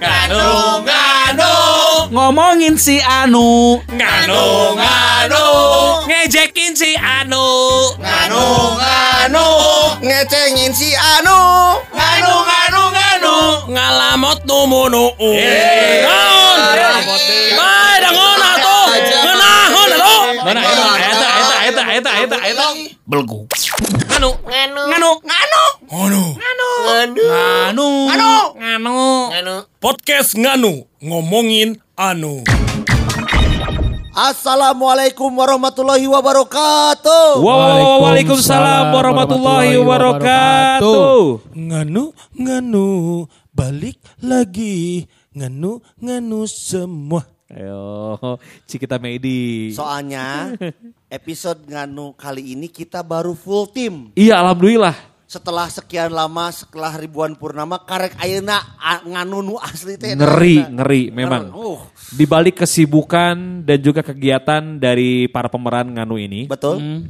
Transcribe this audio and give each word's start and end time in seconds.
Nganu 0.00 0.82
nganu 0.82 1.52
Ngomongin 2.10 2.74
si 2.78 2.98
Anu. 2.98 3.78
nganu 3.94 4.74
nganu 4.78 5.46
ngejekin 6.10 6.74
si 6.74 6.94
Anu. 6.98 7.46
Nganu 8.02 8.42
nganu 8.78 9.46
ngecengin 10.02 10.74
si 10.74 10.90
Anu. 10.94 11.38
Nganu 11.94 12.32
nganu 12.50 12.82
nganu 12.94 13.34
ngalamot 13.70 14.38
numunu 14.46 15.04
naon 15.18 16.58
bae 17.58 17.94
dangon 18.02 18.42
atuh. 18.42 18.86
Ngeunahon 19.22 19.90
atuh. 19.94 20.22
Mana 20.44 20.60
eta 21.94 22.10
eta 22.26 22.36
eta 22.42 22.66
belgu. 23.06 23.46
nganu 24.10 24.30
nganu 24.42 24.80
nganu 24.90 25.10
nganu 25.30 25.62
Anu. 25.94 26.22
nganu 26.34 26.68
Anu. 26.90 27.88
Anu. 28.10 28.28
Anu. 28.58 28.98
nganu 29.30 29.54
Podcast 29.78 30.34
Nganu 30.34 30.90
ngomongin 30.98 31.78
anu. 31.94 32.42
Assalamualaikum 34.14 35.26
warahmatullahi 35.34 36.06
wabarakatuh 36.06 37.42
Wow, 37.42 38.02
Waalaikumsalam 38.06 38.94
warahmatullahi 38.94 39.74
wabarakatuh. 39.78 41.18
Nganu 41.54 42.14
nganu 42.34 42.86
balik 43.54 43.98
lagi 44.22 45.06
nganu 45.34 45.82
nganu 45.98 46.46
semua. 46.46 47.33
Ayo, 47.54 48.18
Cikita 48.66 48.98
Medi. 48.98 49.70
Soalnya 49.70 50.58
episode 51.06 51.62
nganu 51.70 52.10
kali 52.18 52.58
ini 52.58 52.66
kita 52.66 53.06
baru 53.06 53.30
full 53.38 53.70
tim 53.70 54.10
Iya, 54.18 54.42
alhamdulillah. 54.42 55.14
Setelah 55.24 55.70
sekian 55.70 56.10
lama, 56.10 56.50
setelah 56.50 56.94
ribuan 56.98 57.38
purnama 57.38 57.78
Karek 57.78 58.18
ayeuna 58.18 58.58
a- 58.76 59.02
nganu 59.06 59.40
nu 59.40 59.54
asli 59.58 59.94
teh 59.94 60.18
Ngeri, 60.18 60.66
ngeri 60.66 61.02
memang. 61.14 61.54
Uh, 61.54 61.80
Di 62.10 62.26
balik 62.26 62.66
kesibukan 62.66 63.62
dan 63.62 63.78
juga 63.78 64.02
kegiatan 64.02 64.78
dari 64.78 65.30
para 65.30 65.46
pemeran 65.46 65.94
Nganu 65.94 66.18
ini, 66.18 66.50
Betul 66.50 67.06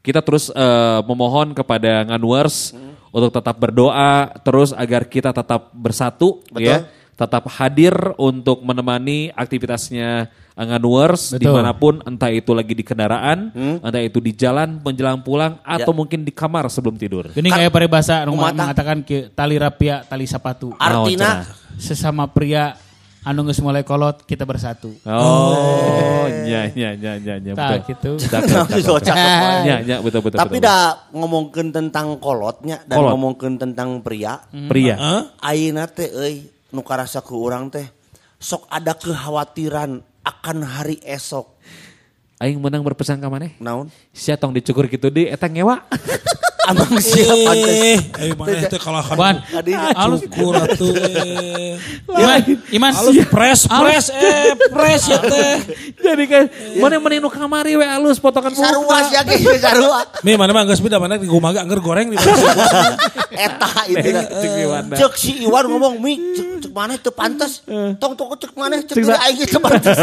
kita 0.00 0.24
terus 0.24 0.48
eh, 0.48 1.00
memohon 1.04 1.52
kepada 1.52 2.08
Nganuers 2.08 2.72
untuk 3.12 3.30
tetap 3.36 3.52
berdoa 3.60 4.32
terus 4.40 4.72
agar 4.72 5.04
kita 5.04 5.28
tetap 5.34 5.68
bersatu 5.76 6.40
Betul. 6.48 6.64
ya, 6.64 6.76
tetap 7.20 7.44
hadir 7.52 7.92
untuk 8.16 8.64
menemani 8.64 9.28
aktivitasnya 9.30 10.32
Nganuers 10.56 11.36
Betul. 11.36 11.40
di 11.40 11.46
mana 11.52 11.72
pun 11.72 12.00
entah 12.04 12.28
itu 12.28 12.52
lagi 12.52 12.72
di 12.72 12.80
kendaraan, 12.80 13.48
entah 13.80 14.00
itu 14.00 14.20
di 14.20 14.32
jalan 14.32 14.80
menjelang 14.80 15.20
pulang 15.20 15.56
atau 15.60 15.92
Ya. 15.92 15.96
mungkin 15.96 16.20
di 16.20 16.32
kamar 16.32 16.68
sebelum 16.68 16.96
tidur. 16.96 17.28
Gini 17.32 17.48
kayak 17.48 17.68
paribasa 17.68 18.24
nu 18.24 18.36
Kumata. 18.36 18.68
mengatakan 18.68 19.00
ke 19.00 19.32
tali 19.32 19.56
rapia 19.56 20.00
tali 20.02 20.24
sapatu. 20.24 20.72
Artina 20.76 21.44
Sesama 21.76 22.28
pria 22.28 22.76
anu 23.20 23.44
geus 23.44 23.60
mulai 23.60 23.84
kolot 23.84 24.20
kita 24.24 24.44
bersatu. 24.44 24.92
Oh, 25.04 26.24
nya 26.44 26.68
nya 26.72 26.92
nya 26.92 27.12
nya 27.16 27.34
nya 27.36 27.52
Tah, 27.52 27.80
betul. 27.80 28.16
gitu. 28.16 28.92
Nya 29.64 29.76
nya 29.80 29.96
betul 30.00 30.20
betul. 30.20 30.36
Tapi 30.36 30.56
dah 30.60 31.08
ngomongkeun 31.12 31.68
tentang 31.70 32.16
kolotnya 32.16 32.84
dan 32.84 32.96
Kolot. 33.00 33.16
ngomongkeun 33.16 33.56
tentang 33.56 34.00
pria 34.00 34.40
pria. 34.68 34.96
Hah? 34.96 35.22
Ayeuna 35.40 35.88
teh 35.88 36.08
euy 36.08 36.48
nu 36.70 36.82
karasa 36.86 37.22
ku 37.22 37.38
urang 37.38 37.70
teh 37.70 37.86
sok 38.40 38.66
ada 38.72 38.96
kekhawatiran 38.96 40.00
akan 40.24 40.58
hari 40.64 40.96
esok. 41.04 41.46
Aing 42.40 42.56
menang 42.56 42.80
berpesan 42.80 43.20
ka 43.20 43.28
maneh. 43.28 43.52
Naon? 43.60 43.92
Sia 44.16 44.40
tong 44.40 44.56
dicukur 44.56 44.88
gitu 44.88 45.12
di 45.12 45.28
eta 45.28 45.44
ngewa. 45.44 45.84
Amang 46.68 46.92
siapa 47.00 47.52
Eh, 47.56 47.98
ayo 48.20 48.32
mana 48.36 48.68
teh 48.68 48.80
kalau 48.80 49.00
Wan, 49.16 49.40
cukur 50.28 50.54
atuh. 50.60 50.92
eh. 50.92 51.80
Iman, 52.10 52.40
Iman. 52.74 52.92
Halus 52.92 53.16
press 53.32 53.60
press 53.64 54.06
eh 54.12 54.52
press 54.68 55.02
ya 55.08 55.18
teh. 55.24 55.56
Jadi 55.96 56.24
kan 56.28 56.44
mana 56.76 57.00
mana 57.00 57.16
nu 57.16 57.30
kamari 57.32 57.80
we 57.80 57.86
alus 57.86 58.20
potongan 58.20 58.52
Sarua 58.52 59.08
ya 59.08 59.24
ge 59.24 59.40
sarua. 59.56 60.04
Mi 60.20 60.36
mana 60.36 60.52
mah 60.52 60.68
geus 60.68 60.82
mana 60.84 61.16
di 61.16 61.26
gumaga 61.26 61.64
angger 61.64 61.80
goreng 61.80 62.12
di 62.12 62.16
Eta 63.46 63.70
itu 63.88 64.08
Cek 64.10 64.52
Iwan 64.60 64.84
dah. 64.90 64.98
Cek 65.00 65.12
si 65.16 65.30
Iwan 65.46 65.64
ngomong 65.70 65.96
mi 66.02 66.18
cek, 66.36 66.68
cek 66.68 66.72
mana 66.74 66.98
teu 67.00 67.14
pantes. 67.14 67.64
Tong 67.96 68.12
tong 68.18 68.36
cek 68.36 68.52
mana 68.58 68.82
cek 68.84 68.96
aing 69.00 69.48
teu 69.48 69.60
pantes. 69.62 69.96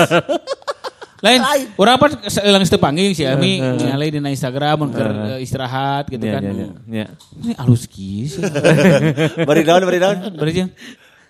Lain, 1.17 1.39
urang 1.81 1.97
apa 1.97 2.29
selang 2.29 2.61
teu 2.61 2.77
panggil 2.77 3.17
si 3.17 3.25
Ami 3.25 3.57
ningali 3.57 4.13
di 4.13 4.21
Instagram 4.21 4.85
keur 4.93 5.09
eh, 5.33 5.41
istirahat 5.41 6.05
gitu 6.13 6.21
Nya 6.21 6.33
kan. 6.37 6.43
Ini 7.41 7.53
alus 7.57 7.89
kieu. 7.89 8.29
Bari 9.49 9.65
daun 9.65 9.81
bari 9.81 9.97
daun. 9.97 10.17
Bari 10.37 10.51
jeung 10.53 10.69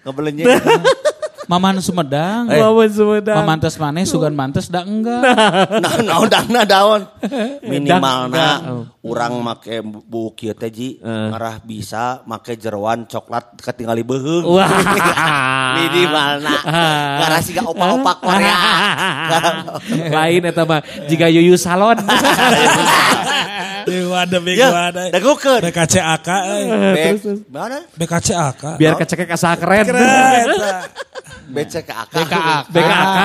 Ngebelenyek. 0.03 0.47
Maman 1.47 1.79
Sumedang. 1.79 2.51
Lawan 2.51 2.91
Sumedang. 2.91 3.39
Mamantes 3.39 3.79
maneh 3.79 4.03
sugan 4.03 4.35
mantes 4.35 4.67
da 4.67 4.83
enggak. 4.83 5.23
Nah, 5.77 5.93
naon 6.03 6.27
dangna 6.27 6.67
daun. 6.67 7.01
Minimalna 7.63 8.59
dang. 8.59 8.91
urang 8.99 9.39
make 9.39 9.79
buuk 9.83 10.35
kieu 10.35 10.51
teh 10.51 10.67
ji 10.67 10.99
ngarah 10.99 11.63
bisa 11.63 12.25
make 12.27 12.59
jeroan 12.59 13.07
coklat 13.07 13.55
ketinggali 13.63 14.03
beuheung. 14.03 14.43
Wah. 14.43 14.67
Minimalna. 15.79 16.55
Ngarah 17.23 17.39
siga 17.39 17.63
opak-opak 17.63 18.17
Korea. 18.19 18.57
Lain 20.19 20.43
eta 20.43 20.63
mah 20.67 20.83
jika 21.07 21.31
Yuyu 21.31 21.55
salon. 21.55 21.95
Wadah 24.17 24.39
bego 24.41 24.59
Ya, 24.59 24.69
wadah. 24.73 25.05
dagukeun. 25.13 25.61
BKCAK 25.61 26.27
eh. 26.29 26.61
Bek, 26.97 27.11
mana? 27.53 27.79
BKCAK. 27.93 28.63
Biar 28.81 28.93
kecekek 28.97 29.29
asa 29.29 29.53
keren. 29.53 29.85
Keren. 29.85 30.45
BCKAK. 31.55 32.11
BKAK. 32.17 32.63
BKAK. 32.73 33.19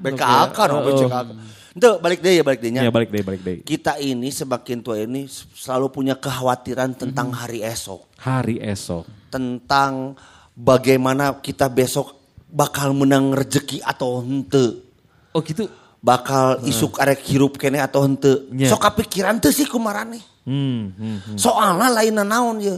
BKAK 0.00 0.58
no 0.66 0.76
BCKAK. 0.88 1.26
Itu 1.70 2.02
balik 2.02 2.18
deh 2.18 2.34
ya 2.34 2.42
balik 2.42 2.60
dehnya. 2.60 2.82
Ya 2.82 2.90
balik 2.90 3.14
deh 3.14 3.22
balik 3.22 3.42
deh. 3.46 3.56
Kita 3.62 3.94
ini 4.00 4.32
semakin 4.32 4.82
tua 4.82 4.98
ini 4.98 5.30
selalu 5.30 5.86
punya 5.92 6.18
kekhawatiran 6.18 6.98
tentang 6.98 7.30
hari 7.30 7.62
esok. 7.62 8.10
Hari 8.18 8.58
esok. 8.58 9.06
Tentang 9.30 10.18
bagaimana 10.56 11.38
kita 11.38 11.70
besok 11.70 12.18
bakal 12.50 12.90
menang 12.90 13.30
rezeki 13.30 13.86
atau 13.86 14.18
hente. 14.18 14.82
Oh 15.30 15.44
gitu. 15.46 15.70
Bakal 16.00 16.64
isuk 16.66 16.96
arek 16.98 17.22
hirup 17.28 17.54
kene 17.54 17.78
atau 17.78 18.02
hente. 18.02 18.50
Nya. 18.50 18.66
Sok 18.66 18.82
kepikiran 18.90 19.38
tuh 19.38 19.54
sih 19.54 19.68
kumarane. 19.68 20.18
Hmm, 20.44 20.90
hmm, 20.96 21.18
hmm. 21.26 21.36
Soalnya 21.36 21.88
lain 21.92 22.16
naon 22.16 22.56
ya. 22.58 22.76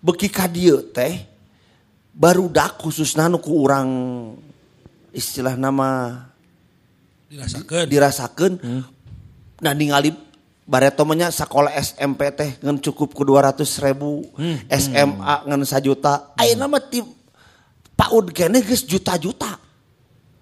Beki 0.00 0.28
ka 0.28 0.48
dieu 0.48 0.80
teh 0.92 1.28
baru 2.10 2.48
dak 2.48 2.80
khususna 2.80 3.28
nu 3.28 3.38
ku 3.38 3.64
urang 3.64 3.88
istilah 5.12 5.54
nama 5.54 6.20
Dirasakeun. 7.30 7.86
dirasakan 7.86 8.52
Hmm. 8.58 8.82
nah 9.60 9.70
ningali 9.70 10.10
bareto 10.66 11.06
mah 11.06 11.14
nya 11.14 11.28
sekolah 11.30 11.70
SMP 11.76 12.26
teh 12.34 12.58
ngan 12.58 12.82
cukup 12.82 13.14
ku 13.14 13.22
200 13.22 13.62
ribu 13.86 14.26
Hmm. 14.34 14.56
SMA 14.66 15.34
ngan 15.46 15.62
sajuta 15.62 16.34
ayeuna 16.34 16.66
mah 16.66 16.82
ti 16.82 17.04
PAUD 17.94 18.32
kene 18.32 18.64
geus 18.64 18.82
juta-juta 18.82 19.60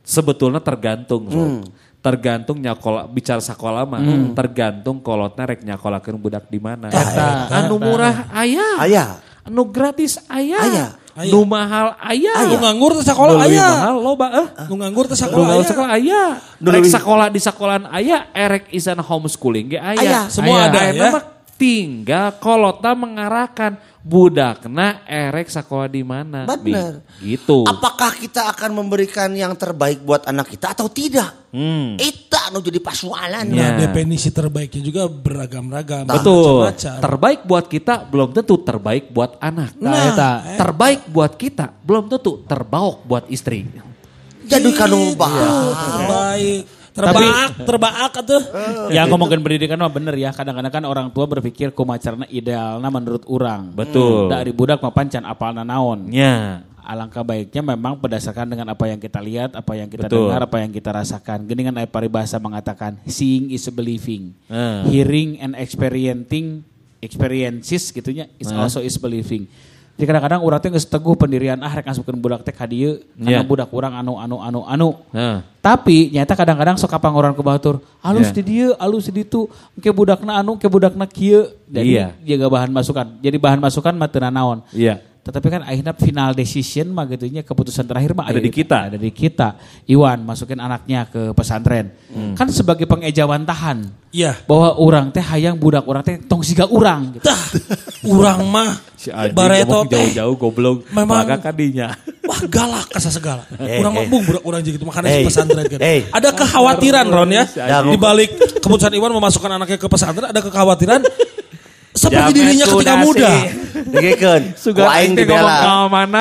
Sebetulnya 0.09 0.57
tergantung. 0.65 1.29
Sob. 1.29 1.69
Tergantung 1.99 2.63
nyakola 2.63 3.11
bicara 3.11 3.43
sekolah 3.43 3.83
mah 3.83 3.99
tergantung 4.31 5.03
kolotna 5.03 5.43
rek 5.51 5.67
nyakolakeun 5.67 6.15
budak 6.15 6.47
di 6.47 6.63
mana. 6.63 6.89
Anu 7.51 7.83
murah 7.83 8.31
aya. 8.31 8.79
aya 8.79 9.05
Anu 9.43 9.67
gratis 9.67 10.23
aya. 10.31 10.63
Aya. 10.63 10.87
Nu 11.27 11.43
mahal 11.43 11.99
aya. 11.99 12.47
Nu 12.47 12.63
nganggur 12.63 12.95
teh 13.03 13.03
sakola 13.03 13.35
Nu 13.35 13.43
leuwih 13.43 13.59
aya. 13.59 13.69
mahal 13.83 13.97
loba 13.99 14.27
eh. 14.31 14.49
Nu 14.71 14.79
nganggur 14.79 15.11
teh 15.11 15.19
Nu 15.19 15.23
sakola 15.27 15.43
nganggur 15.51 15.65
aya. 15.67 15.71
sekolah 15.75 15.91
aya. 15.91 16.23
Nu 16.63 16.69
Rek 16.71 16.87
sekolah 16.87 17.27
di 17.35 17.41
sekolahan 17.43 17.85
aya, 17.91 18.31
erek 18.31 18.71
isana 18.71 19.03
homeschooling 19.03 19.75
ge 19.75 19.79
aya. 19.83 19.99
Aya. 19.99 20.21
Semua 20.31 20.71
ada, 20.71 20.79
ya. 20.95 21.11
Tinggal 21.59 22.39
kolotna 22.39 22.95
mengarahkan 22.95 23.77
budakna 24.00 25.03
erek 25.05 25.50
sekolah 25.50 25.91
di 25.91 26.00
mana. 26.00 26.47
Bener. 26.47 27.03
Bi- 27.19 27.35
Gitu. 27.35 27.67
apakah 27.67 28.15
kita 28.15 28.47
akan 28.49 28.71
memberikan 28.73 29.27
yang 29.35 29.53
terbaik 29.53 30.00
buat 30.00 30.23
anak 30.25 30.55
kita 30.55 30.73
atau 30.73 30.87
tidak 30.87 31.35
Hmm. 31.49 31.97
Itu 31.97 32.37
nu 32.53 32.61
jadi 32.61 32.77
persoalan 32.77 33.49
Ya. 33.49 33.73
Nah, 33.73 33.81
definisi 33.81 34.29
terbaiknya 34.29 34.85
juga 34.85 35.09
beragam-ragam. 35.09 36.05
Betul. 36.05 36.69
Macam-macam. 36.69 36.97
Terbaik 37.00 37.41
buat 37.44 37.65
kita 37.67 37.94
belum 38.05 38.29
tentu 38.32 38.55
terbaik 38.61 39.05
buat 39.09 39.41
anak. 39.41 39.73
Nah, 39.81 40.12
eta. 40.12 40.32
Terbaik 40.56 41.09
buat 41.09 41.32
kita 41.35 41.73
belum 41.81 42.05
tentu 42.06 42.44
terbaik 42.44 42.97
buat 43.03 43.25
istri. 43.29 43.65
jadi 44.44 44.69
kanu 44.73 45.12
bahas 45.12 45.77
terbaik. 45.88 46.62
Terbaik, 46.99 47.53
terbaik 47.62 48.12
atuh. 48.19 48.43
Ya 48.91 49.06
ngomongin 49.06 49.39
pendidikan 49.39 49.79
mah 49.79 49.93
bener 49.93 50.19
ya. 50.19 50.35
Kadang-kadang 50.35 50.73
kan 50.75 50.85
orang 50.85 51.06
tua 51.15 51.31
berpikir 51.31 51.71
kumacarna 51.71 52.27
idealna 52.27 52.89
menurut 52.91 53.23
orang. 53.31 53.71
Betul. 53.71 54.27
Dari 54.27 54.50
budak 54.50 54.83
mah 54.83 54.91
pancan 54.91 55.23
apalna 55.23 55.62
naon. 55.62 56.11
Ya. 56.11 56.67
Alangkah 56.89 57.21
baiknya 57.21 57.61
memang 57.61 58.00
berdasarkan 58.00 58.49
dengan 58.49 58.73
apa 58.73 58.89
yang 58.89 58.97
kita 58.97 59.21
lihat, 59.21 59.53
apa 59.53 59.77
yang 59.77 59.93
kita 59.93 60.09
Betul. 60.09 60.33
dengar, 60.33 60.41
apa 60.49 60.56
yang 60.65 60.73
kita 60.73 60.91
rasakan. 60.91 61.45
Gini 61.45 61.61
kan 61.69 61.77
ayat 61.77 61.93
paribasa 61.93 62.41
mengatakan, 62.41 62.97
seeing 63.05 63.53
is 63.53 63.69
believing. 63.69 64.33
Eh. 64.49 64.89
Hearing 64.89 65.37
and 65.37 65.53
experiencing 65.61 66.65
experiences 66.99 67.94
gitunya 67.94 68.27
is 68.43 68.51
also 68.51 68.83
is 68.83 68.97
believing. 68.99 69.47
Jadi 69.99 70.06
kadang-kadang 70.06 70.47
urang 70.47 70.62
teh 70.62 70.71
geus 70.71 70.87
teguh 70.87 71.19
pendirian 71.19 71.59
ah 71.59 71.75
rek 71.75 71.91
ngasupkeun 71.91 72.23
budak 72.23 72.47
teh 72.47 72.55
ka 72.55 72.71
dieu 72.71 73.03
karena 73.19 73.43
budak 73.43 73.67
urang 73.75 73.99
anu 73.99 74.15
anu 74.15 74.39
anu 74.39 74.62
anu. 74.62 74.89
Tapi 75.59 76.15
nyata 76.15 76.39
kadang-kadang 76.39 76.79
sok 76.79 76.87
kapangoran 76.87 77.35
ku 77.35 77.43
batur, 77.43 77.83
alus 77.99 78.31
Ya. 78.31 78.35
di 78.39 78.43
dieu, 78.47 78.71
alus 78.79 79.11
di 79.11 79.21
ditu, 79.21 79.50
ke 79.83 79.91
budakna 79.91 80.39
anu, 80.39 80.55
ke 80.55 80.71
budakna 80.71 81.03
kieu. 81.05 81.50
Jadi 81.67 81.99
Iya. 81.99 82.15
jaga 82.25 82.47
bahan 82.47 82.71
masukan. 82.71 83.19
Jadi 83.19 83.37
bahan 83.43 83.59
masukan 83.59 83.93
mah 83.93 84.06
teu 84.06 84.23
naon. 84.23 84.62
Iya. 84.71 85.03
Tetapi 85.29 85.47
kan 85.47 85.61
akhirnya 85.61 85.93
final 85.93 86.33
decision 86.33 86.89
mah 86.89 87.05
gitunya 87.05 87.45
keputusan 87.45 87.85
terakhir 87.85 88.17
mah 88.17 88.33
Ada 88.33 88.41
di 88.41 88.49
kita. 88.49 88.89
Ada 88.89 88.97
di 88.97 89.13
kita. 89.13 89.61
Iwan 89.85 90.25
masukin 90.25 90.57
anaknya 90.57 91.05
ke 91.05 91.37
pesantren. 91.37 91.93
Hmm. 92.09 92.33
Kan 92.33 92.49
sebagai 92.49 92.89
pengejawan 92.89 93.45
tahan 93.45 94.09
Iya. 94.09 94.41
bahwa 94.49 94.81
orang 94.81 95.13
teh 95.13 95.21
hayang 95.21 95.61
budak 95.61 95.85
orang 95.85 96.01
teh 96.01 96.17
tong 96.25 96.41
siga 96.41 96.65
urang 96.65 97.13
gitu. 97.13 97.29
Tah, 97.29 97.37
urang 98.09 98.49
mah 98.49 98.81
Si 98.97 99.13
bareto 99.13 99.85
jauh-jauh 99.85 100.35
goblok. 100.35 100.89
Memang- 100.91 101.29
kadinya. 101.39 101.93
Wah 102.25 102.41
galak 102.45 102.89
asa 102.93 103.13
segala. 103.13 103.45
Eh, 103.61 103.81
Urang 103.85 103.93
mah 103.97 104.05
eh. 104.05 104.09
bung 104.09 104.25
budak 104.25 104.45
urang 104.45 104.61
gitu 104.65 104.81
makanya 104.85 105.13
si 105.13 105.29
pesantren 105.29 105.65
kan. 105.69 105.81
eh. 105.81 106.09
Ada 106.09 106.33
kekhawatiran 106.33 107.05
Ron 107.05 107.31
ya. 107.33 107.45
anjing. 107.45 107.93
Di 107.93 107.99
balik 108.01 108.31
keputusan 108.65 108.97
Iwan 108.97 109.13
memasukkan 109.13 109.61
anaknya 109.61 109.77
ke 109.77 109.89
pesantren 109.89 110.33
ada 110.33 110.41
kekhawatiran 110.41 111.05
seperti 111.99 112.31
dirinya 112.39 112.65
ketika 112.71 112.95
muda. 113.03 113.33
Suga 114.65 114.83
ku 114.87 114.91
aing 114.91 115.12
dibela. 115.15 115.56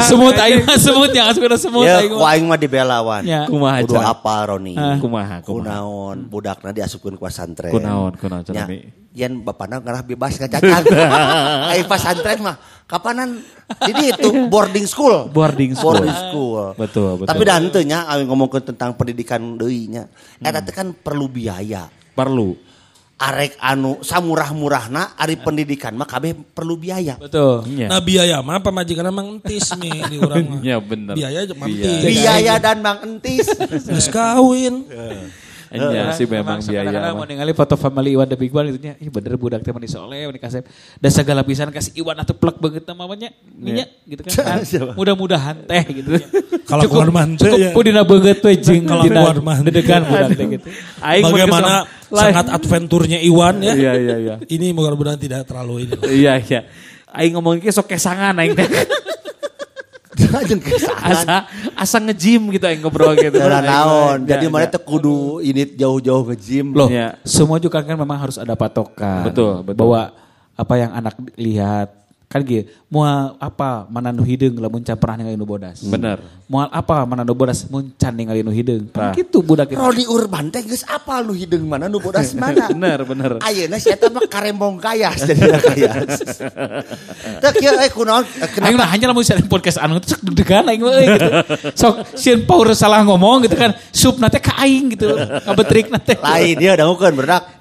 Semut 0.04 0.36
aing 0.38 0.62
mah 0.66 0.78
semut 0.78 1.12
yang 1.14 1.28
asup 1.30 1.44
semut 1.58 1.86
Ya, 1.86 2.02
aing 2.02 2.12
ku 2.14 2.20
mah. 2.22 2.30
aing 2.34 2.46
mah 2.46 2.60
dibela 2.60 2.98
wan. 3.06 3.24
Ya. 3.24 3.46
Kumaha 3.46 3.86
Kudu 3.86 3.98
apa 3.98 4.36
Roni? 4.50 4.74
Kumaha, 4.76 4.98
kumaha. 5.00 5.38
Kunaon, 5.46 6.18
budakna 6.28 6.70
diasupkeun 6.74 7.16
ku 7.18 7.26
pesantren. 7.26 7.74
Kunaon, 7.74 8.14
kunaon, 8.18 8.44
Ami? 8.54 8.90
Yen 9.18 9.42
bapana 9.42 9.82
ngarah 9.82 10.06
bebas 10.06 10.38
ngacacak. 10.38 10.86
Aing 11.74 11.88
pesantren 11.90 12.38
mah 12.46 12.56
kapanan 12.86 13.42
jadi 13.82 14.14
itu 14.14 14.30
boarding 14.48 14.86
school. 14.86 15.26
Boarding 15.34 15.74
school. 15.74 15.98
Boarding 15.98 16.14
school. 16.14 16.66
Betul, 16.78 17.12
betul. 17.22 17.30
Tapi 17.34 17.44
dan 17.44 17.68
teu 17.74 17.82
nya 17.82 18.06
aing 18.06 18.30
ngomongkeun 18.30 18.74
tentang 18.74 18.94
pendidikan 18.94 19.42
deui 19.58 19.90
nya. 19.90 20.06
Eta 20.38 20.62
teh 20.62 20.74
kan 20.74 20.94
perlu 20.94 21.26
biaya. 21.26 21.90
Perlu. 22.14 22.54
Arek 23.18 23.58
anu 23.58 23.98
samurah-murahna 24.06 25.18
ari 25.18 25.42
pendidikan 25.42 25.98
mah 25.98 26.06
kabeh 26.06 26.38
perlu 26.54 26.78
biaya. 26.78 27.18
Betul. 27.18 27.66
Iya. 27.66 27.90
Nah 27.90 27.98
biaya 27.98 28.38
mah 28.46 28.62
pemajikan 28.62 29.10
emang 29.10 29.42
entis 29.42 29.74
mi 29.74 29.90
di 29.90 30.18
urang 30.22 30.46
mah. 30.46 30.62
Iya, 30.62 30.78
bener. 30.78 31.18
Biaya 31.18 31.42
Biaya. 31.50 31.66
entis. 31.66 32.02
Biaya 32.06 32.54
dan 32.62 32.78
Mang 32.86 33.00
Entis. 33.02 33.50
Geus 33.90 34.08
kawin. 34.14 34.86
Iya 35.68 36.16
sih 36.16 36.26
memang 36.30 36.64
biaya. 36.64 37.12
Mah. 37.12 37.14
mau 37.18 37.26
ningali 37.28 37.52
foto 37.52 37.76
family 37.76 38.16
Iwan 38.16 38.28
The 38.32 38.38
Big 38.40 38.54
One 38.56 38.72
itu 38.72 38.80
nya, 38.80 38.94
ih 39.00 39.10
bener 39.12 39.36
budak 39.36 39.60
teh 39.64 39.72
mani 39.76 39.90
soleh, 39.90 40.28
mani 40.28 40.40
kasep. 40.40 40.64
Dan 41.00 41.12
segala 41.12 41.44
pisan 41.44 41.70
kasih 41.72 41.98
Iwan 42.00 42.16
atau 42.20 42.32
plek 42.36 42.58
banget 42.60 42.84
namanya, 42.88 43.30
minyak 43.58 43.90
gitu 44.08 44.22
kan. 44.24 44.64
Siapa? 44.70 44.96
Mudah-mudahan 44.96 45.68
teh 45.68 45.84
gitu. 45.92 46.10
Kalau 46.68 46.84
Cukup- 46.88 47.04
keluar 47.04 47.10
mah 47.12 47.26
teu 47.36 47.52
Cukup 47.52 47.60
ya. 47.60 47.72
pudina 47.76 48.02
banget 48.04 48.38
we 48.44 48.54
jeung 48.60 48.84
Kalau 48.88 49.04
dina 49.04 49.22
dedegan 49.64 50.02
budak 50.08 50.30
teh 50.36 50.48
gitu. 50.56 50.68
Bagaimana 51.02 51.74
sangat 52.08 52.46
adventurnya 52.52 53.20
Iwan 53.20 53.60
ya. 53.60 53.74
Iya 53.76 53.94
iya 54.00 54.16
iya. 54.20 54.36
Ini 54.48 54.72
mudah-mudahan 54.72 55.20
tidak 55.20 55.44
terlalu 55.48 55.88
ini. 55.88 55.94
Iya 56.24 56.34
iya. 56.40 56.62
Aing 57.08 57.36
ngomong 57.40 57.60
ke 57.64 57.72
sok 57.72 57.92
kesangan 57.92 58.36
aing 58.40 58.56
teh. 58.56 58.68
Asa 61.14 61.46
asa 61.78 61.98
nge-gym 62.02 62.50
gitu 62.52 62.66
aing 62.66 62.82
ngobrol 62.82 63.14
gitu. 63.14 63.38
Nah, 63.38 63.62
naon. 63.62 64.26
Ya, 64.26 64.36
Jadi 64.36 64.46
ya. 64.48 64.52
mana 64.52 64.66
teh 64.66 64.82
kudu 64.82 65.40
ini 65.40 65.64
jauh-jauh 65.78 66.26
gym. 66.36 66.74
Loh, 66.74 66.90
Iya. 66.90 67.18
semua 67.22 67.62
juga 67.62 67.80
kan 67.86 67.94
memang 67.94 68.18
harus 68.18 68.38
ada 68.42 68.58
patokan. 68.58 69.30
Betul, 69.30 69.62
betul. 69.62 69.78
Bahwa 69.78 70.02
apa 70.58 70.74
yang 70.74 70.92
anak 70.92 71.14
lihat 71.38 71.94
kan 72.28 72.44
gitu. 72.44 72.68
Moal 72.92 73.40
apa 73.40 73.88
mana 73.88 74.12
nu 74.12 74.24
hideung 74.24 74.60
lamun 74.60 74.84
can 74.84 75.00
pernah 75.00 75.24
ningali 75.24 75.40
nu 75.40 75.48
bodas. 75.48 75.80
Bener. 75.80 76.20
Moal 76.52 76.68
apa 76.76 77.08
mana 77.08 77.24
nu 77.24 77.32
bodas 77.32 77.64
mun 77.72 77.96
can 77.96 78.12
ningali 78.20 78.44
nu 78.44 78.52
hideung. 78.52 78.92
Nah. 78.92 79.12
Kan 79.12 79.16
kitu 79.16 79.40
budak 79.40 79.72
itu. 79.72 79.80
Rodi 79.80 80.04
Urban 80.04 80.52
teh 80.52 80.60
geus 80.68 80.84
apal 80.92 81.24
nu 81.24 81.32
hideung 81.32 81.64
mana 81.64 81.88
nu 81.88 82.04
bodas 82.04 82.36
mana. 82.40 82.68
Bener 82.68 83.00
bener. 83.08 83.32
Ayeuna 83.40 83.80
si 83.80 83.88
eta 83.92 84.12
mah 84.12 84.28
karembong 84.28 84.76
kayas 84.76 85.24
jadi 85.24 85.56
kayas. 85.56 86.20
Teu 87.44 87.52
kieu 87.64 87.76
eh 87.80 87.92
kunaon 87.96 88.28
Aing 88.60 88.76
mah 88.76 88.88
hanya 88.92 89.08
lamun 89.08 89.24
sare 89.24 89.40
podcast 89.48 89.80
anu 89.80 90.04
teh 90.04 90.12
sok 90.12 90.28
deg-degan 90.28 90.68
aing 90.68 90.84
mah 90.84 91.00
gitu. 91.00 91.28
Sok 91.80 91.96
sieun 92.20 92.44
power 92.44 92.76
salah 92.76 93.08
ngomong 93.08 93.48
gitu 93.48 93.56
kan. 93.56 93.72
Sup 93.96 94.20
teh 94.20 94.42
ka 94.44 94.60
aing 94.60 95.00
gitu. 95.00 95.16
Ngabetrik 95.16 95.88
teh. 96.04 96.20
lain 96.20 96.56
dia 96.60 96.76
dangukeun 96.76 97.16
berdak. 97.16 97.58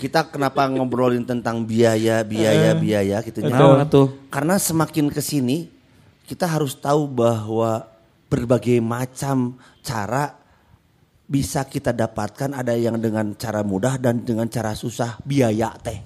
Kita 0.00 0.32
kenapa 0.32 0.64
ngobrolin 0.72 1.28
tentang 1.28 1.60
biaya, 1.68 2.24
biaya, 2.24 2.72
biaya 2.72 3.20
gitu 3.20 3.44
betul. 3.84 4.06
Karena 4.32 4.56
semakin 4.56 5.12
ke 5.12 5.20
sini 5.20 5.68
kita 6.24 6.48
harus 6.48 6.72
tahu 6.72 7.04
bahwa 7.04 7.84
berbagai 8.32 8.80
macam 8.80 9.60
cara 9.84 10.40
bisa 11.30 11.62
kita 11.68 11.92
dapatkan 11.92 12.56
ada 12.56 12.72
yang 12.74 12.96
dengan 12.96 13.36
cara 13.36 13.60
mudah 13.60 14.00
dan 14.00 14.24
dengan 14.24 14.48
cara 14.48 14.72
susah 14.72 15.20
biaya 15.22 15.70
teh. 15.78 16.00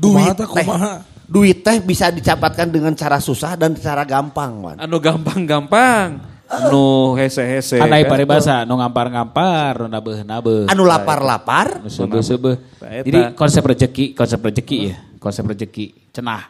Kumaha 0.00 0.34
Duit 0.34 0.34
teh, 0.34 0.48
teh, 0.48 0.64
kumaha? 0.66 0.92
duit 1.24 1.58
teh 1.62 1.78
bisa 1.78 2.10
didapatkan 2.10 2.66
dengan 2.66 2.92
cara 2.98 3.22
susah 3.22 3.54
dan 3.54 3.78
cara 3.78 4.02
gampang, 4.02 4.52
Wan. 4.58 4.76
Anu 4.82 4.98
gampang-gampang. 4.98 6.33
Anu 6.54 7.14
hese-hese. 7.18 7.76
Kan 7.80 7.90
aya 7.90 8.04
kan. 8.06 8.10
paribasa 8.14 8.62
nu 8.62 8.78
ngampar-ngampar, 8.78 9.82
nu 9.82 9.86
nabeuh-nabeuh. 9.90 10.70
Anu 10.70 10.82
lapar-lapar, 10.86 11.82
Nu 11.82 11.90
seubeul-seubeul. 11.90 12.56
Eta. 12.78 13.02
Jadi 13.06 13.20
konsep 13.34 13.62
rezeki, 13.64 14.04
konsep 14.14 14.38
rezeki 14.38 14.78
ya, 14.86 14.96
konsep 15.18 15.44
rezeki 15.44 16.14
cenah. 16.14 16.46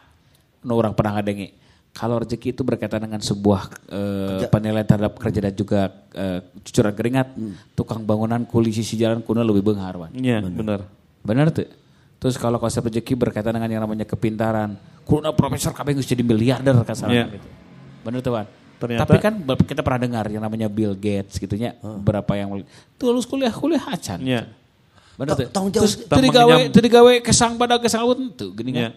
Nu 0.61 0.77
orang 0.77 0.93
pernah 0.93 1.17
ngadenge. 1.17 1.53
Kalau 1.95 2.19
rezeki 2.19 2.51
itu 2.51 2.61
berkaitan 2.67 3.07
dengan 3.07 3.23
sebuah 3.23 3.71
eh, 3.87 4.51
penilaian 4.51 4.83
terhadap 4.83 5.15
kerja 5.15 5.39
dan 5.47 5.53
juga 5.55 5.81
eh, 6.11 6.43
cucuran 6.59 6.91
keringat, 6.91 7.27
tukang 7.71 8.03
bangunan 8.03 8.43
kuli 8.43 8.75
sisi 8.75 8.99
jalan 8.99 9.23
kuna 9.23 9.47
lebih 9.47 9.63
beunghar 9.63 9.95
wan. 9.95 10.11
Iya 10.11 10.43
bener. 10.43 10.83
Benar 11.23 11.55
tuh. 11.55 11.71
Terus 12.19 12.35
kalau 12.35 12.59
konsep 12.59 12.83
rezeki 12.83 13.15
berkaitan 13.15 13.55
dengan 13.55 13.69
yang 13.71 13.81
namanya 13.87 14.03
kepintaran, 14.03 14.75
kuna 15.07 15.31
profesor 15.31 15.71
kabeh 15.71 15.95
geus 15.95 16.09
jadi 16.09 16.19
miliarder 16.25 16.75
kasarana 16.83 17.15
Iya. 17.15 17.25
gitu. 17.37 17.47
Benar 18.03 18.19
tuh 18.19 18.33
Wan. 18.33 18.47
Ternyata- 18.75 19.07
Tapi 19.07 19.17
kan 19.17 19.33
kita 19.63 19.81
pernah 19.81 19.99
dengar 20.01 20.25
yang 20.27 20.43
namanya 20.43 20.67
Bill 20.67 20.93
Gates 20.93 21.35
gitunya, 21.35 21.73
berapa 21.79 22.27
yang 22.33 22.59
tuh 22.95 23.11
lulus 23.11 23.23
kuliah 23.23 23.51
kuliah 23.51 23.81
acan. 23.81 24.19
Iya. 24.19 24.51
Tong- 25.15 25.31
tuh. 25.31 25.47
tong 25.47 25.67
jauh- 25.71 25.83
Terus 25.87 25.95
teu 26.03 26.19
digawe 26.19 26.55
teu 26.67 26.81
digawe 26.83 27.13
kesang 27.23 27.55
pada 27.55 27.79
kesang 27.79 28.03
awet 28.03 28.35
tuh 28.35 28.51
gini 28.51 28.75
Iya. 28.75 28.91
kan. 28.91 28.93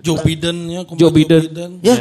Joe 0.00 0.16
Biden 0.18 0.56
ya. 0.64 0.80
Joe 0.96 1.12
Biden. 1.12 1.42
ya. 1.84 2.00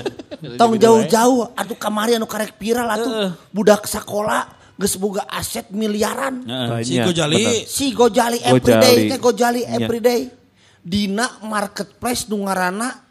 Tong 0.55 0.79
jauh-jauh 0.79 1.51
atuh 1.51 1.75
kamari 1.75 2.15
anu 2.15 2.23
karek 2.23 2.55
viral 2.55 2.87
atuh 2.87 3.11
budak 3.51 3.83
sekolah 3.83 4.47
geus 4.79 4.95
boga 4.95 5.27
aset 5.27 5.67
miliaran. 5.69 6.39
Si 6.79 6.95
Iya, 6.95 7.03
Gojali. 7.03 7.43
Si 7.67 7.91
Gojali 7.91 8.39
everyday 8.39 9.11
teh 9.11 9.19
Gojali 9.19 9.67
Iya. 9.67 9.75
everyday. 9.83 10.31
Dina 10.79 11.27
marketplace 11.43 12.23
nu 12.25 12.47
ngaranna 12.47 13.08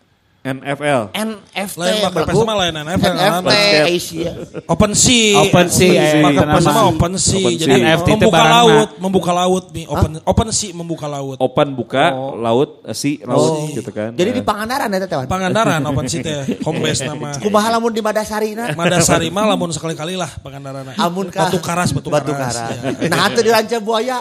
NFL. 0.48 1.02
NFT 1.12 1.76
Lain 1.78 1.94
belagu. 2.08 2.38
mah 2.48 2.56
lain 2.64 2.74
NFL, 2.80 3.14
NFT. 3.14 3.54
Asia. 3.92 4.32
Open 4.64 4.92
Sea. 4.96 5.36
Open 5.44 5.66
Sea, 5.68 6.22
Marketplace 6.24 6.64
nama. 6.64 6.72
sama 6.72 6.82
Open 6.88 7.12
Sea. 7.20 7.44
Open 7.44 7.58
Jadi. 7.60 7.72
NFT 7.84 8.08
membuka 8.16 8.42
laut, 8.44 8.88
membuka 8.98 9.30
laut 9.36 9.64
nih. 9.70 9.84
Open 9.86 10.10
Open 10.24 10.48
Sea 10.54 10.70
membuka 10.72 11.06
laut. 11.06 11.36
Open 11.38 11.68
buka 11.76 12.04
laut 12.38 12.70
eh, 12.86 12.96
si 12.96 13.20
laut 13.22 13.68
gitu 13.74 13.90
kan. 13.92 14.16
Jadi 14.16 14.30
di 14.32 14.42
Pangandaran 14.42 14.88
eta 14.88 15.06
teh. 15.06 15.16
Wan. 15.20 15.26
Pangandaran 15.28 15.80
Open 15.84 16.06
Sea 16.08 16.20
teh 16.24 16.58
home 16.64 16.80
base 16.80 17.04
nama. 17.04 17.36
Kumaha 17.38 17.68
lamun 17.76 17.92
di 17.92 18.00
Madasarina? 18.00 18.72
Madasari 18.72 19.28
mah 19.28 19.44
lamun 19.44 19.70
sekali-kali 19.70 20.16
lah 20.16 20.30
Pangandaran. 20.40 20.94
Amun 20.96 21.28
ka 21.28 21.48
Batu 21.48 21.58
karas, 21.60 21.90
batu, 21.96 22.08
batu 22.12 22.32
karas. 22.32 22.56
Ya. 22.60 23.08
Nah, 23.08 23.28
atuh 23.30 23.42
di 23.42 23.50
Ranca 23.50 23.78
Buaya. 23.80 24.18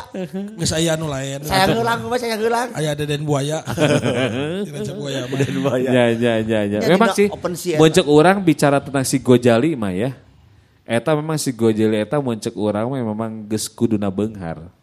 Geus 0.57 0.71
aya 0.71 0.95
anu 0.95 1.07
lain. 1.11 1.43
Saya 1.43 1.71
ngeulang 1.71 2.07
mah 2.07 2.17
saya 2.17 2.35
ngeulang. 2.39 2.67
Aya 2.73 2.91
Deden 2.95 3.23
Buaya. 3.27 3.63
Di 4.65 4.69
Ranca 4.71 4.93
Buaya 4.95 5.27
mah. 5.27 5.39
Ya, 5.77 6.03
ya, 6.17 6.33
ya, 6.41 6.59
ya. 6.65 6.79
Memang 6.83 7.13
sih, 7.13 7.29
muncul 7.77 8.05
orang 8.09 8.41
bicara 8.41 8.81
tentang 8.81 9.05
si 9.05 9.21
Gojali 9.21 9.77
mah 9.77 9.93
ya. 9.93 10.11
Eta 10.87 11.13
memang 11.13 11.37
si 11.37 11.53
Gojali 11.53 12.01
eta 12.01 12.17
muncul 12.17 12.53
orang 12.57 12.89
mah 12.89 12.99
memang 12.99 13.31
geus 13.45 13.69
kuduna 13.69 14.09
beunghar. 14.09 14.73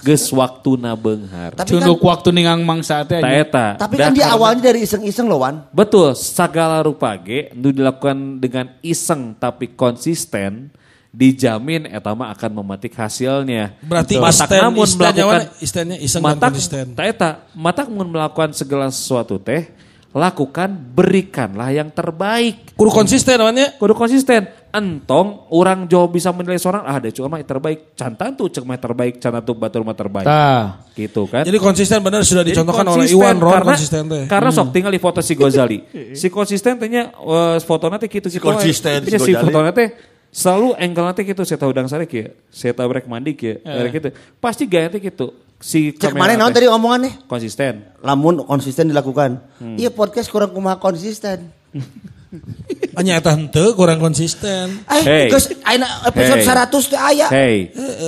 Geus 0.00 0.32
waktuna 0.32 0.96
beunghar. 0.96 1.52
Tapi 1.52 1.68
kan, 1.68 1.84
Cunduk 1.84 2.00
waktu 2.00 2.32
ningang 2.32 2.64
mangsa 2.64 3.04
teh. 3.04 3.20
Eta. 3.20 3.76
tapi 3.76 4.00
kan 4.00 4.16
dia 4.16 4.32
awalnya 4.32 4.72
dari 4.72 4.88
iseng-iseng 4.88 5.28
loh 5.28 5.44
Wan. 5.44 5.68
Betul, 5.68 6.16
segala 6.16 6.80
rupa 6.80 7.12
ge 7.20 7.52
nu 7.52 7.68
dilakukan 7.68 8.40
dengan 8.40 8.72
iseng 8.80 9.36
tapi 9.36 9.76
konsisten 9.76 10.72
dijamin 11.12 11.84
eta 11.92 12.16
mah 12.16 12.32
akan 12.32 12.50
memetik 12.64 12.96
hasilnya. 12.96 13.76
Berarti 13.84 14.16
matak 14.16 14.48
namun 14.48 14.88
melakukan? 14.96 15.40
Istennya 15.60 16.00
iseng 16.00 16.24
dan 16.24 16.40
matak 16.40 16.50
konsisten. 16.56 16.86
ta 16.96 17.02
eta 17.04 17.30
matak 17.52 17.86
mun 17.92 18.08
melakukan 18.08 18.56
segala 18.56 18.88
sesuatu 18.88 19.36
teh 19.36 19.68
lakukan 20.12 20.68
berikanlah 20.92 21.72
yang 21.72 21.88
terbaik. 21.88 22.76
Kudu 22.76 22.92
konsisten 22.92 23.40
namanya. 23.40 23.72
Kudu 23.80 23.96
konsisten. 23.96 24.44
Entong 24.72 25.48
orang 25.52 25.84
jauh 25.84 26.08
bisa 26.08 26.32
menilai 26.32 26.56
seorang 26.56 26.84
ah 26.84 26.96
deh 27.00 27.12
cuma 27.12 27.40
terbaik. 27.40 27.96
Cantan 27.96 28.36
tuh 28.36 28.52
cek 28.52 28.64
mah 28.64 28.76
terbaik, 28.76 29.20
cantan 29.20 29.40
tuh 29.40 29.56
batur 29.56 29.84
mah 29.84 29.96
terbaik. 29.96 30.28
Tah. 30.28 30.84
Gitu 30.92 31.24
kan. 31.28 31.48
Jadi 31.48 31.56
konsisten 31.60 32.00
benar 32.04 32.24
sudah 32.24 32.44
Jadi 32.44 32.56
dicontohkan 32.56 32.84
oleh 32.92 33.08
Iwan 33.08 33.36
Ron 33.40 33.52
karena, 33.56 33.72
konsisten 33.72 34.02
teh. 34.08 34.24
Karena 34.28 34.50
sok 34.52 34.68
tinggal 34.72 34.92
di 34.92 35.00
foto 35.00 35.20
si 35.24 35.32
Gozali. 35.32 35.78
si 36.20 36.28
konsisten 36.28 36.76
tehnya 36.76 37.12
uh, 37.16 37.56
foto 37.64 37.88
nanti 37.88 38.08
gitu 38.08 38.28
si 38.28 38.36
konsisten 38.36 39.04
si 39.08 39.16
si 39.16 39.32
Gozali. 39.32 39.44
foto 39.48 39.58
nanti 39.64 39.84
selalu 40.32 40.68
angle 40.80 41.04
nanti 41.08 41.20
gitu 41.28 41.42
saya 41.44 41.56
tahu 41.60 41.72
udang 41.72 41.88
sare 41.88 42.04
kieu. 42.04 42.32
Saya 42.52 42.72
tahu 42.76 42.86
brek 42.92 43.08
mandi 43.08 43.32
kieu. 43.32 43.60
Kayak 43.64 43.92
gitu. 43.96 44.08
Pasti 44.40 44.68
gaya 44.68 44.92
nanti 44.92 45.00
gitu. 45.04 45.32
Si 45.62 45.94
Cek 45.94 46.12
mana 46.12 46.34
naon 46.34 46.50
tadi 46.50 46.66
omongannya? 46.66 47.22
konsisten. 47.30 47.86
Lamun 48.02 48.42
konsisten 48.42 48.90
dilakukan. 48.90 49.38
Iya 49.78 49.94
podcast 49.94 50.26
kurang 50.26 50.50
kumaha 50.50 50.76
konsisten. 50.76 51.46
Hanya 52.98 53.20
eta 53.20 53.32
henteu 53.32 53.72
kurang 53.72 54.00
konsisten. 54.00 54.82
Eh, 54.88 55.02
Hey. 55.04 55.26
geus 55.30 55.52
ayeuna 55.62 55.86
episode 56.02 56.42
Hey. 56.42 56.48
100 56.48 56.90
teh 56.90 57.00
aya. 57.00 57.26
Hey, 57.28 57.56